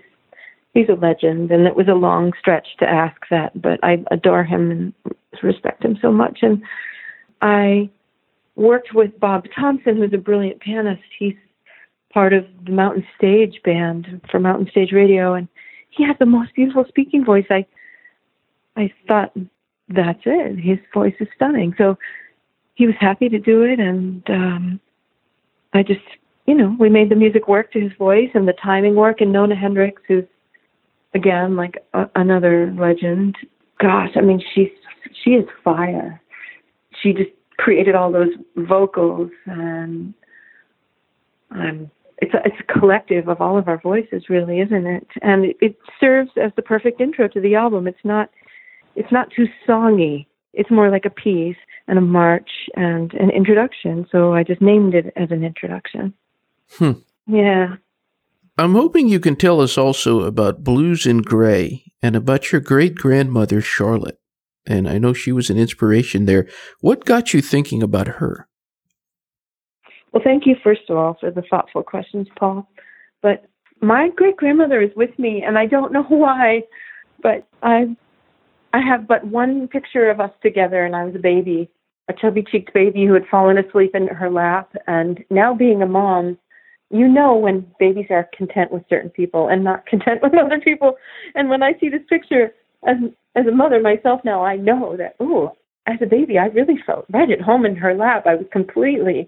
he's 0.73 0.89
a 0.89 0.93
legend, 0.93 1.51
and 1.51 1.67
it 1.67 1.75
was 1.75 1.87
a 1.87 1.93
long 1.93 2.33
stretch 2.39 2.67
to 2.79 2.85
ask 2.85 3.15
that, 3.29 3.59
but 3.61 3.79
I 3.83 4.03
adore 4.11 4.43
him 4.43 4.71
and 4.71 4.93
respect 5.41 5.85
him 5.85 5.97
so 6.01 6.11
much, 6.11 6.39
and 6.41 6.63
I 7.41 7.89
worked 8.55 8.93
with 8.93 9.19
Bob 9.19 9.45
Thompson, 9.55 9.97
who's 9.97 10.13
a 10.13 10.17
brilliant 10.17 10.59
pianist. 10.61 11.03
He's 11.17 11.35
part 12.11 12.33
of 12.33 12.45
the 12.65 12.71
Mountain 12.71 13.05
Stage 13.17 13.59
band 13.63 14.21
for 14.29 14.39
Mountain 14.39 14.69
Stage 14.69 14.91
Radio, 14.91 15.33
and 15.33 15.47
he 15.89 16.03
has 16.03 16.15
the 16.19 16.25
most 16.25 16.53
beautiful 16.55 16.85
speaking 16.87 17.25
voice. 17.25 17.45
I 17.49 17.65
I 18.75 18.91
thought 19.07 19.31
that's 19.89 20.21
it. 20.25 20.59
His 20.59 20.79
voice 20.93 21.13
is 21.19 21.27
stunning. 21.35 21.75
So 21.77 21.97
he 22.75 22.87
was 22.87 22.95
happy 22.99 23.29
to 23.29 23.39
do 23.39 23.63
it, 23.63 23.79
and 23.79 24.23
um, 24.29 24.79
I 25.73 25.83
just 25.83 26.01
you 26.45 26.55
know 26.55 26.75
we 26.79 26.89
made 26.89 27.09
the 27.09 27.15
music 27.15 27.47
work 27.47 27.71
to 27.71 27.79
his 27.79 27.91
voice 27.97 28.29
and 28.33 28.47
the 28.47 28.53
timing 28.53 28.95
work. 28.95 29.21
And 29.21 29.31
Nona 29.31 29.55
Hendryx, 29.55 30.01
who's 30.07 30.25
again 31.13 31.55
like 31.55 31.75
a, 31.93 32.05
another 32.15 32.73
legend. 32.77 33.35
Gosh, 33.79 34.11
I 34.15 34.21
mean 34.21 34.41
she's 34.53 34.69
she 35.23 35.31
is 35.31 35.45
fire. 35.63 36.21
She 37.01 37.13
just 37.13 37.31
created 37.57 37.95
all 37.95 38.11
those 38.11 38.33
vocals 38.55 39.31
and 39.45 40.13
um, 41.51 41.89
it's 42.17 42.33
a, 42.33 42.37
it's 42.45 42.55
a 42.59 42.79
collective 42.79 43.27
of 43.27 43.41
all 43.41 43.57
of 43.57 43.67
our 43.67 43.79
voices 43.79 44.23
really 44.29 44.59
isn't 44.59 44.87
it 44.87 45.07
and 45.21 45.45
it, 45.45 45.57
it 45.61 45.77
serves 45.99 46.31
as 46.41 46.51
the 46.55 46.61
perfect 46.61 46.99
intro 46.99 47.27
to 47.27 47.39
the 47.39 47.55
album 47.55 47.87
it's 47.87 48.03
not 48.03 48.29
it's 48.95 49.11
not 49.11 49.29
too 49.35 49.45
songy 49.67 50.25
it's 50.53 50.71
more 50.71 50.89
like 50.89 51.05
a 51.05 51.09
piece 51.09 51.57
and 51.87 51.97
a 51.97 52.01
march 52.01 52.49
and 52.75 53.13
an 53.13 53.29
introduction 53.29 54.05
so 54.11 54.33
i 54.33 54.43
just 54.43 54.61
named 54.61 54.95
it 54.95 55.13
as 55.15 55.29
an 55.31 55.43
introduction 55.43 56.13
hmm. 56.71 56.91
yeah 57.27 57.75
i'm 58.57 58.73
hoping 58.73 59.07
you 59.07 59.19
can 59.19 59.35
tell 59.35 59.61
us 59.61 59.77
also 59.77 60.21
about 60.21 60.63
blues 60.63 61.05
in 61.05 61.21
gray 61.21 61.83
and 62.01 62.15
about 62.15 62.51
your 62.51 62.61
great 62.61 62.95
grandmother 62.95 63.61
charlotte 63.61 64.19
and 64.65 64.87
I 64.87 64.97
know 64.97 65.13
she 65.13 65.31
was 65.31 65.49
an 65.49 65.57
inspiration 65.57 66.25
there. 66.25 66.47
What 66.81 67.05
got 67.05 67.33
you 67.33 67.41
thinking 67.41 67.83
about 67.83 68.07
her? 68.07 68.47
Well, 70.11 70.23
thank 70.23 70.45
you, 70.45 70.55
first 70.63 70.89
of 70.89 70.97
all, 70.97 71.17
for 71.19 71.31
the 71.31 71.43
thoughtful 71.49 71.83
questions, 71.83 72.27
Paul. 72.37 72.67
But 73.21 73.45
my 73.81 74.09
great 74.15 74.37
grandmother 74.37 74.81
is 74.81 74.91
with 74.95 75.17
me, 75.17 75.43
and 75.45 75.57
I 75.57 75.65
don't 75.65 75.91
know 75.91 76.03
why, 76.07 76.61
but 77.21 77.47
I, 77.61 77.95
I 78.73 78.79
have 78.79 79.07
but 79.07 79.25
one 79.25 79.67
picture 79.67 80.09
of 80.09 80.19
us 80.19 80.31
together, 80.41 80.85
and 80.85 80.95
I 80.95 81.03
was 81.05 81.15
a 81.15 81.19
baby, 81.19 81.69
a 82.07 82.13
chubby 82.13 82.43
cheeked 82.49 82.73
baby 82.73 83.05
who 83.05 83.13
had 83.13 83.27
fallen 83.29 83.57
asleep 83.57 83.95
in 83.95 84.07
her 84.07 84.29
lap. 84.29 84.73
And 84.87 85.23
now, 85.29 85.53
being 85.53 85.81
a 85.81 85.87
mom, 85.87 86.37
you 86.93 87.07
know 87.07 87.35
when 87.35 87.65
babies 87.79 88.05
are 88.11 88.29
content 88.37 88.71
with 88.71 88.83
certain 88.89 89.09
people 89.09 89.47
and 89.47 89.63
not 89.63 89.85
content 89.87 90.21
with 90.21 90.33
other 90.33 90.59
people. 90.59 90.95
And 91.35 91.49
when 91.49 91.63
I 91.63 91.73
see 91.79 91.89
this 91.89 92.03
picture, 92.07 92.53
as 92.87 92.97
as 93.35 93.47
a 93.47 93.51
mother 93.51 93.81
myself 93.81 94.21
now, 94.23 94.45
I 94.45 94.57
know 94.57 94.95
that, 94.97 95.15
oh, 95.19 95.53
as 95.87 95.97
a 96.01 96.05
baby, 96.05 96.37
I 96.37 96.45
really 96.45 96.77
felt 96.85 97.05
right 97.11 97.31
at 97.31 97.41
home 97.41 97.65
in 97.65 97.75
her 97.75 97.95
lap. 97.95 98.27
I 98.27 98.35
was 98.35 98.45
completely 98.51 99.27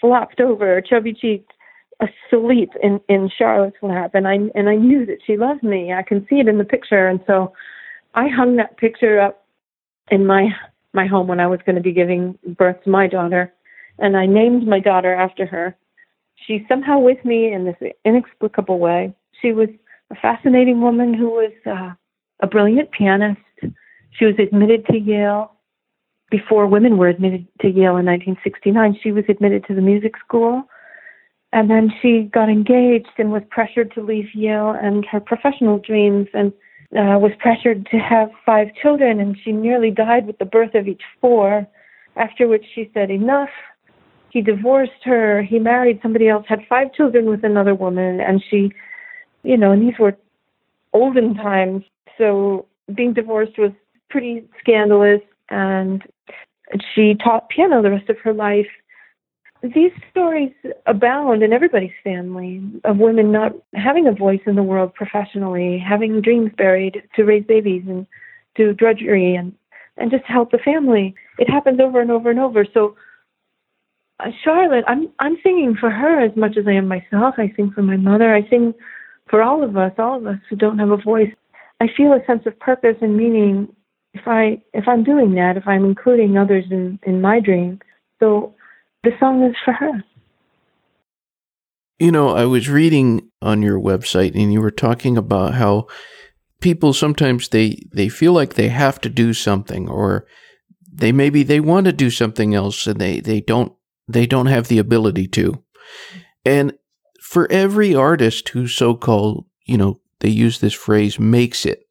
flopped 0.00 0.40
over, 0.40 0.80
chubby 0.80 1.12
cheeked, 1.12 1.52
asleep 2.00 2.70
in 2.82 3.00
in 3.08 3.30
Charlotte's 3.36 3.76
lap, 3.82 4.14
and 4.14 4.26
I 4.26 4.38
and 4.54 4.68
I 4.68 4.76
knew 4.76 5.04
that 5.06 5.18
she 5.26 5.36
loved 5.36 5.62
me. 5.62 5.92
I 5.92 6.02
can 6.02 6.26
see 6.28 6.36
it 6.36 6.48
in 6.48 6.58
the 6.58 6.64
picture, 6.64 7.08
and 7.08 7.20
so 7.26 7.52
I 8.14 8.28
hung 8.28 8.56
that 8.56 8.78
picture 8.78 9.20
up 9.20 9.44
in 10.10 10.26
my 10.26 10.48
my 10.94 11.06
home 11.06 11.28
when 11.28 11.40
I 11.40 11.46
was 11.46 11.60
going 11.66 11.76
to 11.76 11.82
be 11.82 11.92
giving 11.92 12.38
birth 12.56 12.82
to 12.84 12.90
my 12.90 13.06
daughter, 13.06 13.52
and 13.98 14.16
I 14.16 14.26
named 14.26 14.66
my 14.66 14.80
daughter 14.80 15.14
after 15.14 15.46
her. 15.46 15.76
She's 16.36 16.62
somehow 16.68 16.98
with 16.98 17.24
me 17.24 17.52
in 17.52 17.64
this 17.64 17.76
inexplicable 18.04 18.78
way. 18.78 19.14
She 19.40 19.52
was 19.52 19.68
a 20.10 20.14
fascinating 20.16 20.80
woman 20.80 21.14
who 21.14 21.30
was 21.30 21.52
uh, 21.66 21.92
a 22.40 22.46
brilliant 22.46 22.90
pianist. 22.92 23.40
She 24.10 24.24
was 24.24 24.34
admitted 24.38 24.86
to 24.86 24.98
Yale 24.98 25.52
before 26.30 26.66
women 26.66 26.98
were 26.98 27.08
admitted 27.08 27.46
to 27.60 27.68
Yale 27.68 27.96
in 27.96 28.06
1969. 28.06 28.98
She 29.02 29.12
was 29.12 29.24
admitted 29.28 29.64
to 29.66 29.74
the 29.74 29.80
music 29.80 30.14
school. 30.24 30.62
And 31.52 31.70
then 31.70 31.90
she 32.02 32.28
got 32.32 32.48
engaged 32.48 33.12
and 33.18 33.32
was 33.32 33.42
pressured 33.50 33.92
to 33.94 34.02
leave 34.02 34.34
Yale 34.34 34.76
and 34.80 35.06
her 35.06 35.20
professional 35.20 35.78
dreams 35.78 36.26
and 36.34 36.52
uh, 36.92 37.18
was 37.18 37.32
pressured 37.38 37.86
to 37.90 37.98
have 37.98 38.28
five 38.44 38.68
children. 38.80 39.20
And 39.20 39.36
she 39.42 39.52
nearly 39.52 39.90
died 39.90 40.26
with 40.26 40.38
the 40.38 40.44
birth 40.44 40.74
of 40.74 40.88
each 40.88 41.02
four, 41.20 41.66
after 42.16 42.48
which 42.48 42.64
she 42.74 42.90
said, 42.92 43.10
Enough. 43.10 43.50
He 44.30 44.42
divorced 44.42 45.04
her. 45.04 45.42
He 45.42 45.58
married 45.58 46.00
somebody 46.02 46.28
else, 46.28 46.44
had 46.48 46.60
five 46.68 46.92
children 46.92 47.26
with 47.26 47.44
another 47.44 47.74
woman. 47.74 48.20
And 48.20 48.42
she, 48.50 48.70
you 49.42 49.56
know, 49.56 49.72
and 49.72 49.82
these 49.82 49.98
were 49.98 50.16
olden 50.92 51.34
times 51.34 51.84
so 52.18 52.66
being 52.94 53.12
divorced 53.12 53.58
was 53.58 53.72
pretty 54.08 54.44
scandalous, 54.60 55.20
and 55.50 56.02
she 56.94 57.14
taught 57.14 57.48
piano 57.48 57.82
the 57.82 57.90
rest 57.90 58.08
of 58.08 58.18
her 58.20 58.32
life. 58.32 58.66
These 59.62 59.92
stories 60.10 60.52
abound 60.86 61.42
in 61.42 61.52
everybody's 61.52 61.90
family 62.04 62.62
of 62.84 62.98
women 62.98 63.32
not 63.32 63.52
having 63.74 64.06
a 64.06 64.12
voice 64.12 64.40
in 64.46 64.54
the 64.54 64.62
world 64.62 64.94
professionally, 64.94 65.78
having 65.78 66.20
dreams 66.20 66.52
buried 66.56 67.02
to 67.16 67.24
raise 67.24 67.44
babies 67.44 67.82
and 67.88 68.06
do 68.54 68.72
drudgery 68.72 69.34
and 69.34 69.54
and 69.98 70.10
just 70.10 70.24
help 70.24 70.50
the 70.50 70.58
family. 70.58 71.14
It 71.38 71.48
happens 71.48 71.80
over 71.80 72.00
and 72.00 72.10
over 72.10 72.30
and 72.30 72.38
over. 72.38 72.66
So, 72.72 72.96
uh, 74.20 74.30
Charlotte, 74.42 74.84
I'm 74.86 75.08
I'm 75.18 75.36
singing 75.42 75.76
for 75.78 75.90
her 75.90 76.24
as 76.24 76.34
much 76.36 76.56
as 76.56 76.66
I 76.66 76.72
am 76.72 76.88
myself. 76.88 77.34
I 77.38 77.52
sing 77.56 77.70
for 77.74 77.82
my 77.82 77.96
mother. 77.96 78.34
I 78.34 78.48
sing 78.48 78.74
for 79.28 79.42
all 79.42 79.62
of 79.62 79.76
us, 79.76 79.92
all 79.98 80.18
of 80.18 80.26
us 80.26 80.38
who 80.48 80.56
don't 80.56 80.78
have 80.78 80.90
a 80.90 80.96
voice. 80.96 81.32
I 81.80 81.86
feel 81.96 82.12
a 82.12 82.24
sense 82.26 82.46
of 82.46 82.58
purpose 82.58 82.96
and 83.02 83.16
meaning 83.16 83.68
if 84.14 84.26
I 84.26 84.62
if 84.72 84.88
I'm 84.88 85.04
doing 85.04 85.34
that, 85.34 85.56
if 85.56 85.66
I'm 85.66 85.84
including 85.84 86.38
others 86.38 86.64
in 86.70 86.98
in 87.02 87.20
my 87.20 87.40
dream. 87.40 87.80
So, 88.20 88.54
the 89.04 89.10
song 89.20 89.42
is 89.44 89.54
for 89.64 89.72
her. 89.72 90.02
You 91.98 92.12
know, 92.12 92.30
I 92.30 92.46
was 92.46 92.68
reading 92.68 93.30
on 93.42 93.62
your 93.62 93.78
website 93.78 94.34
and 94.34 94.52
you 94.52 94.60
were 94.60 94.70
talking 94.70 95.16
about 95.18 95.54
how 95.54 95.86
people 96.60 96.94
sometimes 96.94 97.50
they 97.50 97.82
they 97.92 98.08
feel 98.08 98.32
like 98.32 98.54
they 98.54 98.68
have 98.68 99.00
to 99.02 99.10
do 99.10 99.34
something 99.34 99.88
or 99.88 100.26
they 100.90 101.12
maybe 101.12 101.42
they 101.42 101.60
want 101.60 101.84
to 101.84 101.92
do 101.92 102.10
something 102.10 102.54
else 102.54 102.86
and 102.86 102.98
they 102.98 103.20
they 103.20 103.40
don't 103.40 103.72
they 104.08 104.26
don't 104.26 104.46
have 104.46 104.68
the 104.68 104.78
ability 104.78 105.28
to. 105.28 105.62
And 106.44 106.74
for 107.20 107.50
every 107.50 107.94
artist 107.94 108.50
who 108.50 108.68
so-called, 108.68 109.46
you 109.66 109.76
know, 109.76 110.00
they 110.20 110.28
use 110.28 110.60
this 110.60 110.74
phrase 110.74 111.18
makes 111.18 111.66
it. 111.66 111.82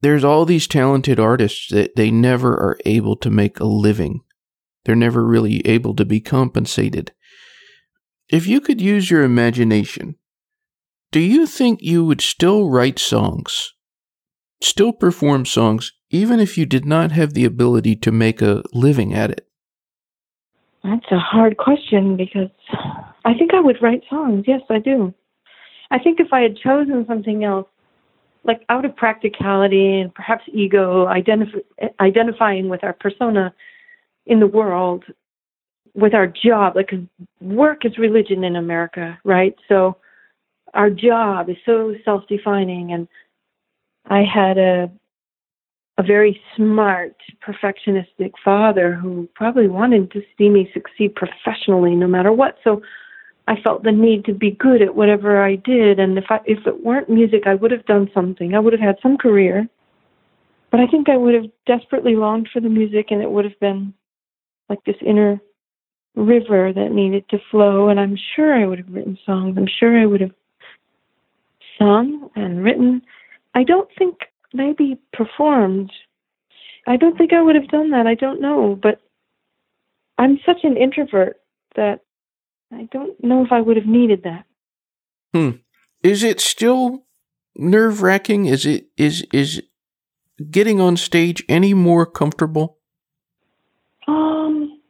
There's 0.00 0.24
all 0.24 0.44
these 0.44 0.66
talented 0.66 1.20
artists 1.20 1.68
that 1.70 1.96
they 1.96 2.10
never 2.10 2.52
are 2.54 2.78
able 2.84 3.16
to 3.16 3.30
make 3.30 3.60
a 3.60 3.64
living. 3.64 4.20
They're 4.84 4.96
never 4.96 5.24
really 5.24 5.64
able 5.66 5.94
to 5.96 6.04
be 6.04 6.20
compensated. 6.20 7.12
If 8.28 8.46
you 8.46 8.60
could 8.60 8.80
use 8.80 9.10
your 9.10 9.22
imagination, 9.22 10.16
do 11.12 11.20
you 11.20 11.46
think 11.46 11.82
you 11.82 12.04
would 12.04 12.20
still 12.20 12.70
write 12.70 12.98
songs, 12.98 13.74
still 14.62 14.92
perform 14.92 15.44
songs, 15.44 15.92
even 16.10 16.40
if 16.40 16.56
you 16.56 16.66
did 16.66 16.86
not 16.86 17.12
have 17.12 17.34
the 17.34 17.44
ability 17.44 17.94
to 17.96 18.10
make 18.10 18.40
a 18.40 18.62
living 18.72 19.12
at 19.12 19.30
it? 19.30 19.46
That's 20.84 21.06
a 21.10 21.18
hard 21.18 21.56
question 21.56 22.16
because 22.16 22.48
I 23.24 23.34
think 23.34 23.54
I 23.54 23.60
would 23.60 23.80
write 23.80 24.02
songs. 24.10 24.44
Yes, 24.46 24.62
I 24.68 24.78
do. 24.78 25.14
I 25.90 25.98
think 25.98 26.18
if 26.18 26.32
I 26.32 26.40
had 26.40 26.56
chosen 26.56 27.04
something 27.06 27.44
else, 27.44 27.68
like 28.44 28.64
out 28.68 28.84
of 28.84 28.96
practicality 28.96 30.00
and 30.00 30.12
perhaps 30.12 30.42
ego, 30.52 31.06
identif- 31.06 31.62
identifying 32.00 32.68
with 32.68 32.82
our 32.82 32.94
persona 32.94 33.54
in 34.26 34.40
the 34.40 34.46
world, 34.46 35.04
with 35.94 36.14
our 36.14 36.26
job, 36.26 36.74
like 36.74 36.90
work 37.40 37.84
is 37.84 37.98
religion 37.98 38.42
in 38.42 38.56
America, 38.56 39.18
right? 39.24 39.54
So 39.68 39.98
our 40.74 40.90
job 40.90 41.50
is 41.50 41.56
so 41.66 41.94
self-defining, 42.04 42.92
and 42.92 43.06
I 44.06 44.22
had 44.24 44.58
a 44.58 44.90
a 46.02 46.06
very 46.06 46.40
smart, 46.56 47.14
perfectionistic 47.46 48.32
father 48.44 48.94
who 48.94 49.28
probably 49.34 49.68
wanted 49.68 50.10
to 50.12 50.22
see 50.36 50.48
me 50.48 50.70
succeed 50.72 51.14
professionally, 51.14 51.94
no 51.94 52.06
matter 52.06 52.32
what. 52.32 52.56
So 52.64 52.82
I 53.46 53.60
felt 53.60 53.84
the 53.84 53.92
need 53.92 54.24
to 54.26 54.34
be 54.34 54.52
good 54.52 54.82
at 54.82 54.94
whatever 54.94 55.42
I 55.42 55.56
did, 55.56 55.98
and 55.98 56.18
if 56.18 56.24
I 56.30 56.40
if 56.44 56.66
it 56.66 56.84
weren't 56.84 57.08
music, 57.08 57.42
I 57.46 57.54
would 57.54 57.70
have 57.70 57.86
done 57.86 58.10
something. 58.14 58.54
I 58.54 58.58
would 58.58 58.72
have 58.72 58.80
had 58.80 58.98
some 59.02 59.16
career, 59.16 59.68
but 60.70 60.80
I 60.80 60.86
think 60.86 61.08
I 61.08 61.16
would 61.16 61.34
have 61.34 61.50
desperately 61.66 62.16
longed 62.16 62.48
for 62.52 62.60
the 62.60 62.68
music, 62.68 63.06
and 63.10 63.22
it 63.22 63.30
would 63.30 63.44
have 63.44 63.58
been 63.60 63.94
like 64.68 64.82
this 64.84 64.96
inner 65.04 65.40
river 66.14 66.72
that 66.72 66.92
needed 66.92 67.28
to 67.30 67.38
flow, 67.50 67.88
and 67.88 67.98
I'm 67.98 68.16
sure 68.34 68.54
I 68.54 68.66
would 68.66 68.78
have 68.78 68.92
written 68.92 69.18
songs. 69.24 69.56
I'm 69.56 69.68
sure 69.78 70.00
I 70.00 70.06
would 70.06 70.20
have 70.20 70.34
sung 71.78 72.30
and 72.36 72.62
written. 72.62 73.02
I 73.54 73.64
don't 73.64 73.88
think 73.98 74.18
maybe 74.54 74.98
performed. 75.12 75.90
I 76.86 76.96
don't 76.96 77.16
think 77.16 77.32
I 77.32 77.42
would 77.42 77.54
have 77.54 77.68
done 77.68 77.90
that. 77.90 78.06
I 78.06 78.14
don't 78.14 78.40
know, 78.40 78.78
but 78.80 79.00
I'm 80.18 80.38
such 80.44 80.58
an 80.64 80.76
introvert 80.76 81.36
that 81.76 82.00
I 82.72 82.88
don't 82.90 83.22
know 83.22 83.44
if 83.44 83.52
I 83.52 83.60
would 83.60 83.76
have 83.76 83.86
needed 83.86 84.22
that. 84.24 84.44
Hmm. 85.32 85.58
Is 86.02 86.22
it 86.22 86.40
still 86.40 87.04
nerve 87.56 88.02
wracking? 88.02 88.46
Is 88.46 88.66
it 88.66 88.86
is 88.96 89.24
is 89.32 89.62
getting 90.50 90.80
on 90.80 90.96
stage 90.96 91.44
any 91.48 91.74
more 91.74 92.06
comfortable? 92.06 92.78
Um, 94.08 94.80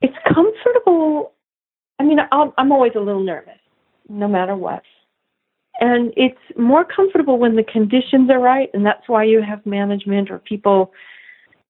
it's 0.00 0.16
comfortable. 0.26 1.32
I 1.98 2.04
mean, 2.04 2.18
I'm, 2.32 2.52
I'm 2.56 2.72
always 2.72 2.92
a 2.96 3.00
little 3.00 3.22
nervous, 3.22 3.58
no 4.08 4.26
matter 4.26 4.56
what. 4.56 4.82
And 5.80 6.12
it's 6.14 6.38
more 6.58 6.84
comfortable 6.84 7.38
when 7.38 7.56
the 7.56 7.64
conditions 7.64 8.28
are 8.30 8.38
right, 8.38 8.68
and 8.74 8.84
that's 8.84 9.08
why 9.08 9.24
you 9.24 9.40
have 9.40 9.64
management 9.64 10.30
or 10.30 10.38
people 10.38 10.92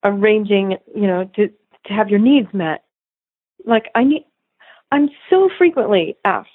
arranging, 0.03 0.77
you 0.95 1.07
know, 1.07 1.31
to 1.37 1.49
to 1.87 1.93
have 1.93 2.09
your 2.09 2.19
needs 2.19 2.49
met. 2.53 2.85
Like 3.65 3.87
I 3.95 4.05
need, 4.05 4.25
I'm 4.91 5.09
so 5.31 5.49
frequently 5.57 6.17
asked, 6.25 6.49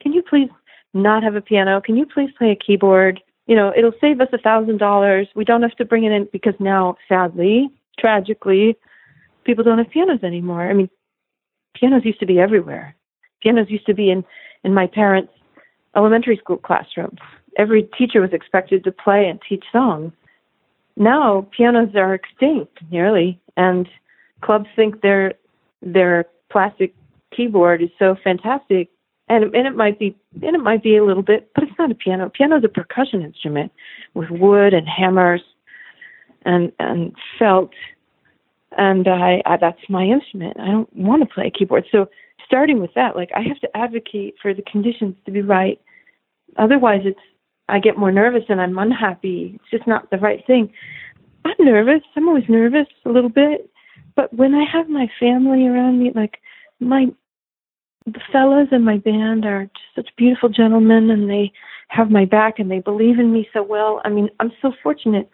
"Can 0.00 0.12
you 0.12 0.22
please 0.22 0.48
not 0.94 1.22
have 1.24 1.34
a 1.34 1.40
piano? 1.40 1.80
Can 1.80 1.96
you 1.96 2.06
please 2.06 2.30
play 2.38 2.52
a 2.52 2.56
keyboard? 2.56 3.20
You 3.46 3.56
know, 3.56 3.72
it'll 3.76 3.92
save 4.00 4.20
us 4.20 4.28
a 4.32 4.38
thousand 4.38 4.78
dollars. 4.78 5.26
We 5.34 5.44
don't 5.44 5.62
have 5.62 5.76
to 5.76 5.84
bring 5.84 6.04
it 6.04 6.12
in 6.12 6.28
because 6.32 6.54
now, 6.60 6.96
sadly, 7.08 7.70
tragically, 7.98 8.76
people 9.44 9.64
don't 9.64 9.78
have 9.78 9.90
pianos 9.90 10.22
anymore. 10.22 10.62
I 10.68 10.74
mean, 10.74 10.88
pianos 11.74 12.04
used 12.04 12.20
to 12.20 12.26
be 12.26 12.38
everywhere. 12.38 12.94
Pianos 13.42 13.68
used 13.68 13.86
to 13.86 13.94
be 13.94 14.10
in 14.10 14.24
in 14.62 14.72
my 14.74 14.86
parents' 14.86 15.32
elementary 15.96 16.36
school 16.36 16.56
classrooms. 16.56 17.18
Every 17.58 17.88
teacher 17.98 18.20
was 18.20 18.32
expected 18.32 18.84
to 18.84 18.92
play 18.92 19.28
and 19.28 19.40
teach 19.46 19.64
songs. 19.72 20.12
Now 20.96 21.46
pianos 21.56 21.94
are 21.94 22.14
extinct 22.14 22.78
nearly, 22.90 23.40
and 23.56 23.88
clubs 24.42 24.66
think 24.76 25.00
their 25.00 25.34
their 25.82 26.26
plastic 26.50 26.94
keyboard 27.34 27.82
is 27.82 27.90
so 27.98 28.16
fantastic. 28.22 28.90
And, 29.28 29.44
and 29.54 29.66
it 29.66 29.76
might 29.76 29.98
be 29.98 30.16
and 30.42 30.56
it 30.56 30.60
might 30.60 30.82
be 30.82 30.96
a 30.96 31.04
little 31.04 31.22
bit, 31.22 31.50
but 31.54 31.64
it's 31.64 31.78
not 31.78 31.90
a 31.90 31.94
piano. 31.94 32.28
Piano 32.28 32.58
is 32.58 32.64
a 32.64 32.68
percussion 32.68 33.22
instrument 33.22 33.72
with 34.14 34.30
wood 34.30 34.74
and 34.74 34.88
hammers 34.88 35.42
and 36.44 36.72
and 36.78 37.14
felt 37.38 37.70
and 38.76 39.08
I, 39.08 39.42
I 39.46 39.56
that's 39.56 39.88
my 39.88 40.04
instrument. 40.04 40.58
I 40.58 40.66
don't 40.66 40.96
want 40.96 41.22
to 41.22 41.32
play 41.32 41.46
a 41.46 41.50
keyboard. 41.50 41.86
So 41.90 42.08
starting 42.46 42.80
with 42.80 42.92
that, 42.94 43.16
like 43.16 43.30
I 43.34 43.42
have 43.42 43.60
to 43.60 43.76
advocate 43.76 44.34
for 44.40 44.54
the 44.54 44.62
conditions 44.62 45.16
to 45.24 45.30
be 45.30 45.42
right. 45.42 45.80
Otherwise, 46.58 47.02
it's 47.04 47.18
I 47.68 47.78
get 47.78 47.96
more 47.96 48.10
nervous 48.10 48.42
and 48.48 48.60
I'm 48.60 48.78
unhappy. 48.78 49.52
It's 49.54 49.70
just 49.70 49.86
not 49.86 50.10
the 50.10 50.18
right 50.18 50.44
thing. 50.46 50.72
I'm 51.44 51.64
nervous. 51.64 52.02
I'm 52.16 52.28
always 52.28 52.48
nervous 52.48 52.88
a 53.04 53.10
little 53.10 53.30
bit, 53.30 53.70
but 54.16 54.32
when 54.34 54.54
I 54.54 54.64
have 54.70 54.88
my 54.88 55.08
family 55.18 55.66
around 55.66 56.02
me, 56.02 56.10
like 56.14 56.38
my 56.80 57.06
the 58.06 58.20
fellas 58.32 58.68
in 58.72 58.82
my 58.82 58.96
band 58.96 59.44
are 59.44 59.64
just 59.64 59.94
such 59.94 60.16
beautiful 60.16 60.48
gentlemen, 60.48 61.10
and 61.10 61.30
they 61.30 61.52
have 61.88 62.10
my 62.10 62.24
back 62.24 62.58
and 62.58 62.70
they 62.70 62.80
believe 62.80 63.18
in 63.18 63.32
me 63.32 63.48
so 63.52 63.62
well. 63.62 64.00
I 64.04 64.08
mean, 64.08 64.30
I'm 64.40 64.52
so 64.62 64.72
fortunate 64.82 65.30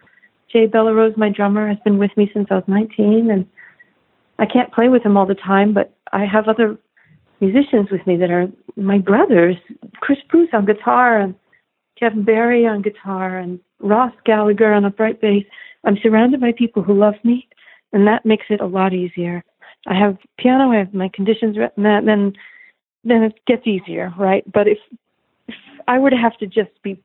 Jay 0.51 0.67
Bellerose, 0.67 1.17
my 1.17 1.29
drummer, 1.29 1.67
has 1.67 1.77
been 1.83 1.97
with 1.97 2.11
me 2.15 2.29
since 2.33 2.47
I 2.49 2.55
was 2.55 2.63
19, 2.67 3.29
and 3.31 3.45
I 4.39 4.45
can't 4.45 4.73
play 4.73 4.87
with 4.87 5.03
him 5.03 5.17
all 5.17 5.25
the 5.25 5.35
time, 5.35 5.73
but 5.73 5.93
I 6.13 6.25
have 6.25 6.47
other 6.47 6.77
musicians 7.39 7.89
with 7.91 8.05
me 8.07 8.17
that 8.17 8.31
are 8.31 8.47
my 8.75 8.97
brothers. 8.97 9.55
Chris 9.99 10.19
Bruce 10.29 10.49
on 10.53 10.65
guitar, 10.65 11.19
and 11.19 11.35
Kevin 11.99 12.23
Barry 12.23 12.65
on 12.65 12.81
guitar, 12.81 13.37
and 13.37 13.59
Ross 13.79 14.13
Gallagher 14.25 14.73
on 14.73 14.85
upright 14.85 15.21
bass. 15.21 15.43
I'm 15.85 15.97
surrounded 16.01 16.41
by 16.41 16.51
people 16.57 16.83
who 16.83 16.93
love 16.93 17.15
me, 17.23 17.47
and 17.93 18.07
that 18.07 18.25
makes 18.25 18.45
it 18.49 18.61
a 18.61 18.65
lot 18.65 18.93
easier. 18.93 19.43
I 19.87 19.97
have 19.97 20.17
piano, 20.37 20.71
I 20.71 20.77
have 20.77 20.93
my 20.93 21.09
conditions 21.13 21.57
written, 21.57 21.83
then 21.83 22.33
then 23.03 23.23
it 23.23 23.39
gets 23.45 23.65
easier, 23.65 24.13
right? 24.17 24.43
But 24.51 24.67
if 24.67 24.77
if 25.47 25.55
I 25.87 25.97
were 25.99 26.09
to 26.09 26.17
have 26.17 26.37
to 26.39 26.45
just 26.45 26.71
be 26.83 27.01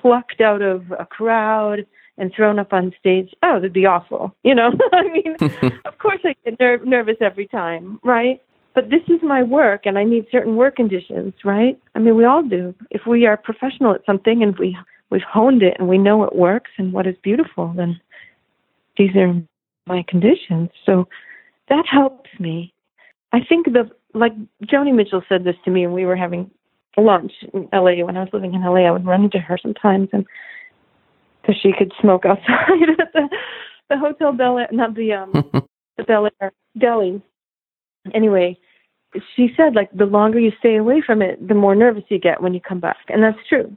plucked 0.00 0.40
out 0.40 0.62
of 0.62 0.90
a 0.98 1.06
crowd 1.06 1.86
and 2.18 2.32
thrown 2.34 2.58
up 2.58 2.72
on 2.72 2.92
stage, 2.98 3.30
oh, 3.42 3.56
that'd 3.56 3.72
be 3.72 3.86
awful. 3.86 4.34
You 4.42 4.54
know, 4.54 4.72
I 4.92 5.02
mean, 5.04 5.36
of 5.84 5.98
course 5.98 6.20
I 6.24 6.34
get 6.44 6.58
ner- 6.58 6.84
nervous 6.84 7.16
every 7.20 7.46
time, 7.46 8.00
right? 8.02 8.40
But 8.74 8.90
this 8.90 9.02
is 9.08 9.20
my 9.22 9.42
work, 9.42 9.82
and 9.84 9.96
I 9.98 10.04
need 10.04 10.26
certain 10.32 10.56
work 10.56 10.76
conditions, 10.76 11.32
right? 11.44 11.80
I 11.94 12.00
mean, 12.00 12.16
we 12.16 12.24
all 12.24 12.42
do. 12.42 12.74
If 12.90 13.02
we 13.06 13.24
are 13.26 13.36
professional 13.36 13.94
at 13.94 14.04
something 14.04 14.42
and 14.42 14.58
we 14.58 14.76
we've 15.10 15.22
honed 15.22 15.62
it 15.62 15.76
and 15.78 15.88
we 15.88 15.98
know 15.98 16.16
what 16.16 16.34
works 16.34 16.72
and 16.76 16.92
what 16.92 17.06
is 17.06 17.14
beautiful, 17.22 17.72
then 17.76 18.00
these 18.98 19.14
are 19.14 19.32
my 19.86 20.04
conditions. 20.08 20.70
So 20.84 21.06
that 21.68 21.84
helps 21.90 22.30
me. 22.40 22.72
I 23.32 23.38
think 23.48 23.66
the 23.66 23.90
like 24.12 24.32
Joni 24.64 24.94
Mitchell 24.94 25.22
said 25.28 25.44
this 25.44 25.56
to 25.64 25.70
me, 25.70 25.84
and 25.84 25.92
we 25.92 26.04
were 26.04 26.16
having 26.16 26.50
lunch 26.96 27.32
in 27.52 27.68
LA 27.72 28.04
when 28.04 28.16
I 28.16 28.20
was 28.20 28.30
living 28.32 28.54
in 28.54 28.62
LA. 28.64 28.86
I 28.86 28.90
would 28.90 29.06
run 29.06 29.24
into 29.24 29.38
her 29.38 29.58
sometimes, 29.60 30.08
and 30.12 30.26
because 31.40 31.60
she 31.60 31.72
could 31.76 31.92
smoke 32.00 32.24
outside 32.24 32.88
at 33.00 33.12
the 33.12 33.28
the 33.90 33.98
Hotel 33.98 34.32
Bel 34.32 34.58
Air, 34.58 34.68
not 34.72 34.94
the 34.94 35.12
um 35.12 35.32
the 35.96 36.04
Bel 36.04 36.28
Air 36.40 36.52
deli. 36.78 37.22
Anyway, 38.12 38.58
she 39.34 39.48
said 39.56 39.74
like 39.74 39.90
the 39.92 40.04
longer 40.06 40.38
you 40.38 40.52
stay 40.58 40.76
away 40.76 41.00
from 41.04 41.22
it, 41.22 41.46
the 41.46 41.54
more 41.54 41.74
nervous 41.74 42.04
you 42.08 42.18
get 42.18 42.42
when 42.42 42.52
you 42.52 42.60
come 42.60 42.80
back, 42.80 42.98
and 43.08 43.22
that's 43.22 43.38
true. 43.48 43.76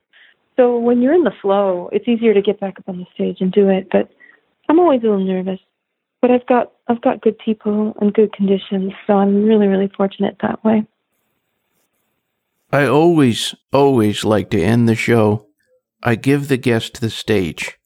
So 0.56 0.78
when 0.78 1.02
you're 1.02 1.14
in 1.14 1.24
the 1.24 1.32
flow, 1.42 1.90
it's 1.92 2.08
easier 2.08 2.34
to 2.34 2.42
get 2.42 2.60
back 2.60 2.80
up 2.80 2.90
on 2.90 2.98
the 2.98 3.06
stage 3.14 3.38
and 3.42 3.52
do 3.52 3.70
it. 3.70 3.88
But 3.92 4.10
I'm 4.68 4.80
always 4.80 5.02
a 5.02 5.06
little 5.06 5.24
nervous. 5.24 5.60
but 6.22 6.32
I've 6.32 6.46
got 6.48 6.72
I've 6.88 7.02
got 7.02 7.22
good 7.22 7.38
people 7.38 7.94
and 8.02 8.14
good 8.14 8.34
conditions, 8.34 8.92
so 9.06 9.14
I'm 9.14 9.46
really 9.46 9.68
really 9.68 9.92
fortunate 9.96 10.38
that 10.42 10.64
way. 10.64 10.86
I 12.72 12.86
always, 12.86 13.56
always 13.72 14.26
like 14.26 14.50
to 14.50 14.62
end 14.62 14.90
the 14.90 14.96
show. 14.96 15.48
I 16.04 16.16
give 16.16 16.48
the 16.48 16.58
guest 16.58 17.00
the 17.00 17.10
stage. 17.10 17.78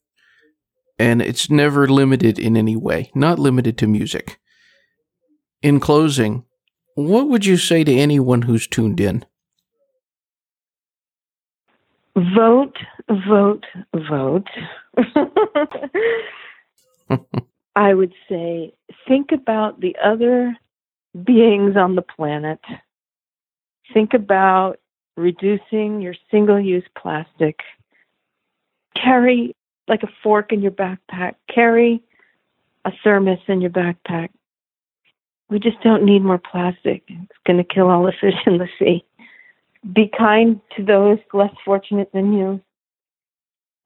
And 0.98 1.22
it's 1.22 1.48
never 1.48 1.86
limited 1.86 2.38
in 2.38 2.56
any 2.56 2.76
way, 2.76 3.10
not 3.14 3.38
limited 3.38 3.78
to 3.78 3.86
music. 3.86 4.38
In 5.62 5.78
closing, 5.78 6.44
what 6.94 7.28
would 7.28 7.46
you 7.46 7.56
say 7.56 7.84
to 7.84 7.94
anyone 7.94 8.42
who's 8.42 8.66
tuned 8.66 8.98
in? 8.98 9.24
Vote, 12.16 12.76
vote, 13.28 13.64
vote. 13.94 14.48
I 17.76 17.94
would 17.94 18.12
say 18.28 18.74
think 19.08 19.30
about 19.32 19.80
the 19.80 19.96
other 20.04 20.56
beings 21.24 21.76
on 21.76 21.94
the 21.94 22.02
planet. 22.02 22.58
Think 23.94 24.14
about 24.14 24.78
reducing 25.16 26.02
your 26.02 26.14
single 26.30 26.60
use 26.60 26.84
plastic. 26.98 27.60
Carry 29.00 29.54
like 29.88 30.02
a 30.02 30.08
fork 30.22 30.52
in 30.52 30.60
your 30.60 30.72
backpack. 30.72 31.34
Carry 31.52 32.02
a 32.84 32.90
thermos 33.04 33.38
in 33.46 33.60
your 33.60 33.70
backpack. 33.70 34.30
We 35.52 35.58
just 35.58 35.82
don't 35.82 36.06
need 36.06 36.22
more 36.22 36.38
plastic. 36.38 37.02
It's 37.08 37.38
going 37.46 37.58
to 37.58 37.74
kill 37.74 37.90
all 37.90 38.04
the 38.04 38.14
fish 38.18 38.34
in 38.46 38.56
the 38.56 38.68
sea. 38.78 39.04
Be 39.92 40.10
kind 40.16 40.58
to 40.76 40.82
those 40.82 41.18
less 41.34 41.52
fortunate 41.62 42.10
than 42.14 42.32
you. 42.32 42.58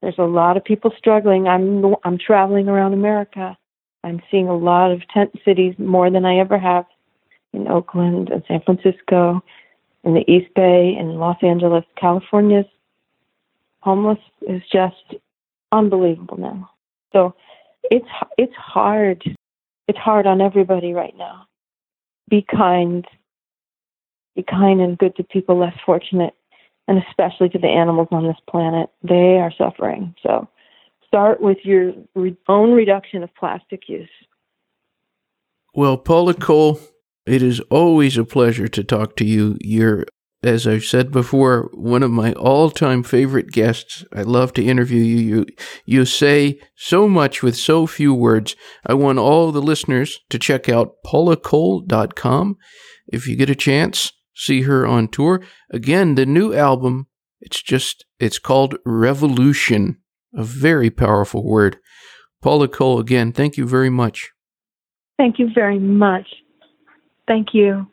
There's 0.01 0.17
a 0.17 0.23
lot 0.23 0.55
of 0.55 0.63
people 0.63 0.93
struggling. 0.97 1.49
I'm 1.49 1.93
I'm 2.05 2.17
traveling 2.17 2.69
around 2.69 2.93
America. 2.93 3.57
I'm 4.05 4.21
seeing 4.31 4.47
a 4.47 4.55
lot 4.55 4.91
of 4.91 5.01
tent 5.09 5.31
cities 5.43 5.75
more 5.77 6.09
than 6.09 6.23
I 6.23 6.37
ever 6.37 6.57
have 6.57 6.85
in 7.51 7.67
Oakland 7.67 8.29
and 8.29 8.43
San 8.47 8.61
Francisco, 8.61 9.43
in 10.05 10.13
the 10.13 10.23
East 10.31 10.53
Bay, 10.55 10.95
in 10.97 11.15
Los 11.15 11.37
Angeles. 11.41 11.83
California's 11.99 12.65
homeless 13.81 14.19
is 14.47 14.61
just 14.71 15.15
unbelievable 15.73 16.37
now. 16.37 16.69
So 17.11 17.35
it's 17.91 18.07
it's 18.37 18.55
hard. 18.55 19.21
It's 19.89 19.99
hard 19.99 20.27
on 20.27 20.39
everybody 20.39 20.93
right 20.93 21.17
now. 21.17 21.46
Be 22.29 22.45
kind. 22.49 23.05
Be 24.35 24.43
kind 24.43 24.81
and 24.81 24.97
good 24.97 25.15
to 25.15 25.23
people 25.23 25.57
less 25.57 25.75
fortunate, 25.85 26.33
and 26.87 27.01
especially 27.09 27.49
to 27.49 27.57
the 27.57 27.67
animals 27.67 28.09
on 28.11 28.27
this 28.27 28.37
planet. 28.49 28.89
They 29.01 29.39
are 29.39 29.51
suffering. 29.57 30.13
So 30.21 30.47
start 31.05 31.41
with 31.41 31.57
your 31.63 31.93
own 32.47 32.73
reduction 32.73 33.23
of 33.23 33.33
plastic 33.35 33.87
use. 33.87 34.09
Well, 35.73 35.97
Paula 35.97 36.33
Cole, 36.33 36.79
it 37.25 37.41
is 37.41 37.59
always 37.69 38.17
a 38.17 38.23
pleasure 38.23 38.67
to 38.67 38.83
talk 38.83 39.15
to 39.17 39.25
you. 39.25 39.57
You're 39.61 40.05
as 40.47 40.65
I've 40.65 40.83
said 40.83 41.11
before, 41.11 41.69
one 41.73 42.01
of 42.01 42.11
my 42.11 42.33
all-time 42.33 43.03
favorite 43.03 43.51
guests. 43.51 44.05
I 44.13 44.21
love 44.21 44.53
to 44.53 44.63
interview 44.63 45.03
you. 45.03 45.17
You 45.17 45.45
you 45.85 46.05
say 46.05 46.59
so 46.75 47.07
much 47.07 47.43
with 47.43 47.55
so 47.55 47.85
few 47.85 48.13
words. 48.13 48.55
I 48.85 48.93
want 48.93 49.19
all 49.19 49.51
the 49.51 49.61
listeners 49.61 50.19
to 50.29 50.39
check 50.39 50.69
out 50.69 50.95
paulacole.com. 51.05 52.57
If 53.07 53.27
you 53.27 53.35
get 53.35 53.49
a 53.49 53.55
chance, 53.55 54.11
see 54.35 54.61
her 54.63 54.87
on 54.87 55.09
tour. 55.09 55.41
Again, 55.71 56.15
the 56.15 56.25
new 56.25 56.53
album, 56.53 57.07
it's 57.41 57.61
just 57.61 58.05
it's 58.19 58.39
called 58.39 58.77
Revolution. 58.85 59.97
A 60.33 60.43
very 60.43 60.89
powerful 60.89 61.45
word. 61.45 61.77
Paula 62.41 62.67
Cole, 62.67 62.99
again, 62.99 63.31
thank 63.31 63.57
you 63.57 63.67
very 63.67 63.89
much. 63.89 64.31
Thank 65.17 65.39
you 65.39 65.49
very 65.53 65.79
much. 65.79 66.27
Thank 67.27 67.47
you. 67.53 67.87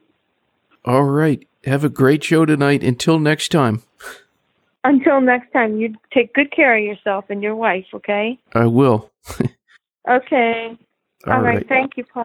All 0.84 1.04
right. 1.04 1.46
Have 1.66 1.84
a 1.84 1.88
great 1.88 2.22
show 2.24 2.44
tonight. 2.44 2.82
Until 2.82 3.18
next 3.18 3.50
time. 3.50 3.82
Until 4.84 5.20
next 5.20 5.50
time, 5.52 5.78
you 5.78 5.94
take 6.12 6.34
good 6.34 6.52
care 6.54 6.76
of 6.76 6.84
yourself 6.84 7.24
and 7.30 7.42
your 7.42 7.56
wife, 7.56 7.86
okay? 7.94 8.38
I 8.52 8.66
will. 8.66 9.10
okay. 10.08 10.76
All, 11.26 11.32
All 11.32 11.40
right. 11.40 11.56
right. 11.56 11.68
Thank 11.68 11.96
you, 11.96 12.04
Paul. 12.04 12.24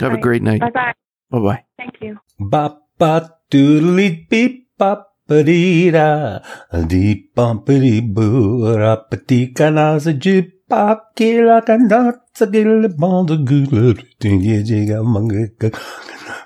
Have 0.00 0.12
a 0.14 0.18
great 0.18 0.42
night. 0.42 0.60
Bye 0.60 0.70
bye. 0.70 0.92
Bye 1.30 1.38
bye. 1.38 1.64
Thank 1.76 1.94
you. 2.00 2.18
Bop 2.40 2.88
bop 2.98 3.42
doodly 3.50 4.28
beep 4.28 4.68
bop 4.76 5.14
dee 5.28 5.90
da 5.90 6.40
dee 6.88 7.30
bumpity 7.36 8.00
boo 8.00 8.64
rapati 8.76 9.54
kanaza 9.54 10.12
jip 10.18 10.59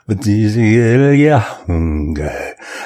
but 0.07 0.27
is 0.27 0.57
ya 0.57 1.39
hunga 1.67 2.31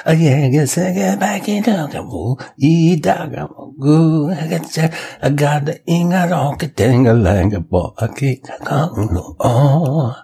a 0.05 0.13
yega 0.15 0.63
sega 0.75 1.19
back 1.19 1.49
in 1.49 1.63
the 1.63 2.03
woo 2.11 2.37
e 2.57 2.97
daga 2.97 3.49
go 3.79 4.31
I 4.31 5.31
got 5.31 5.65
the 5.67 5.81
inga 5.87 6.29
rock 6.31 6.61
tinga 6.79 7.13
langa 7.27 7.61
bo 7.71 7.83
a 7.99 8.09
kick 8.09 8.47
oh 8.71 10.15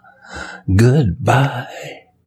goodbye 0.82 2.03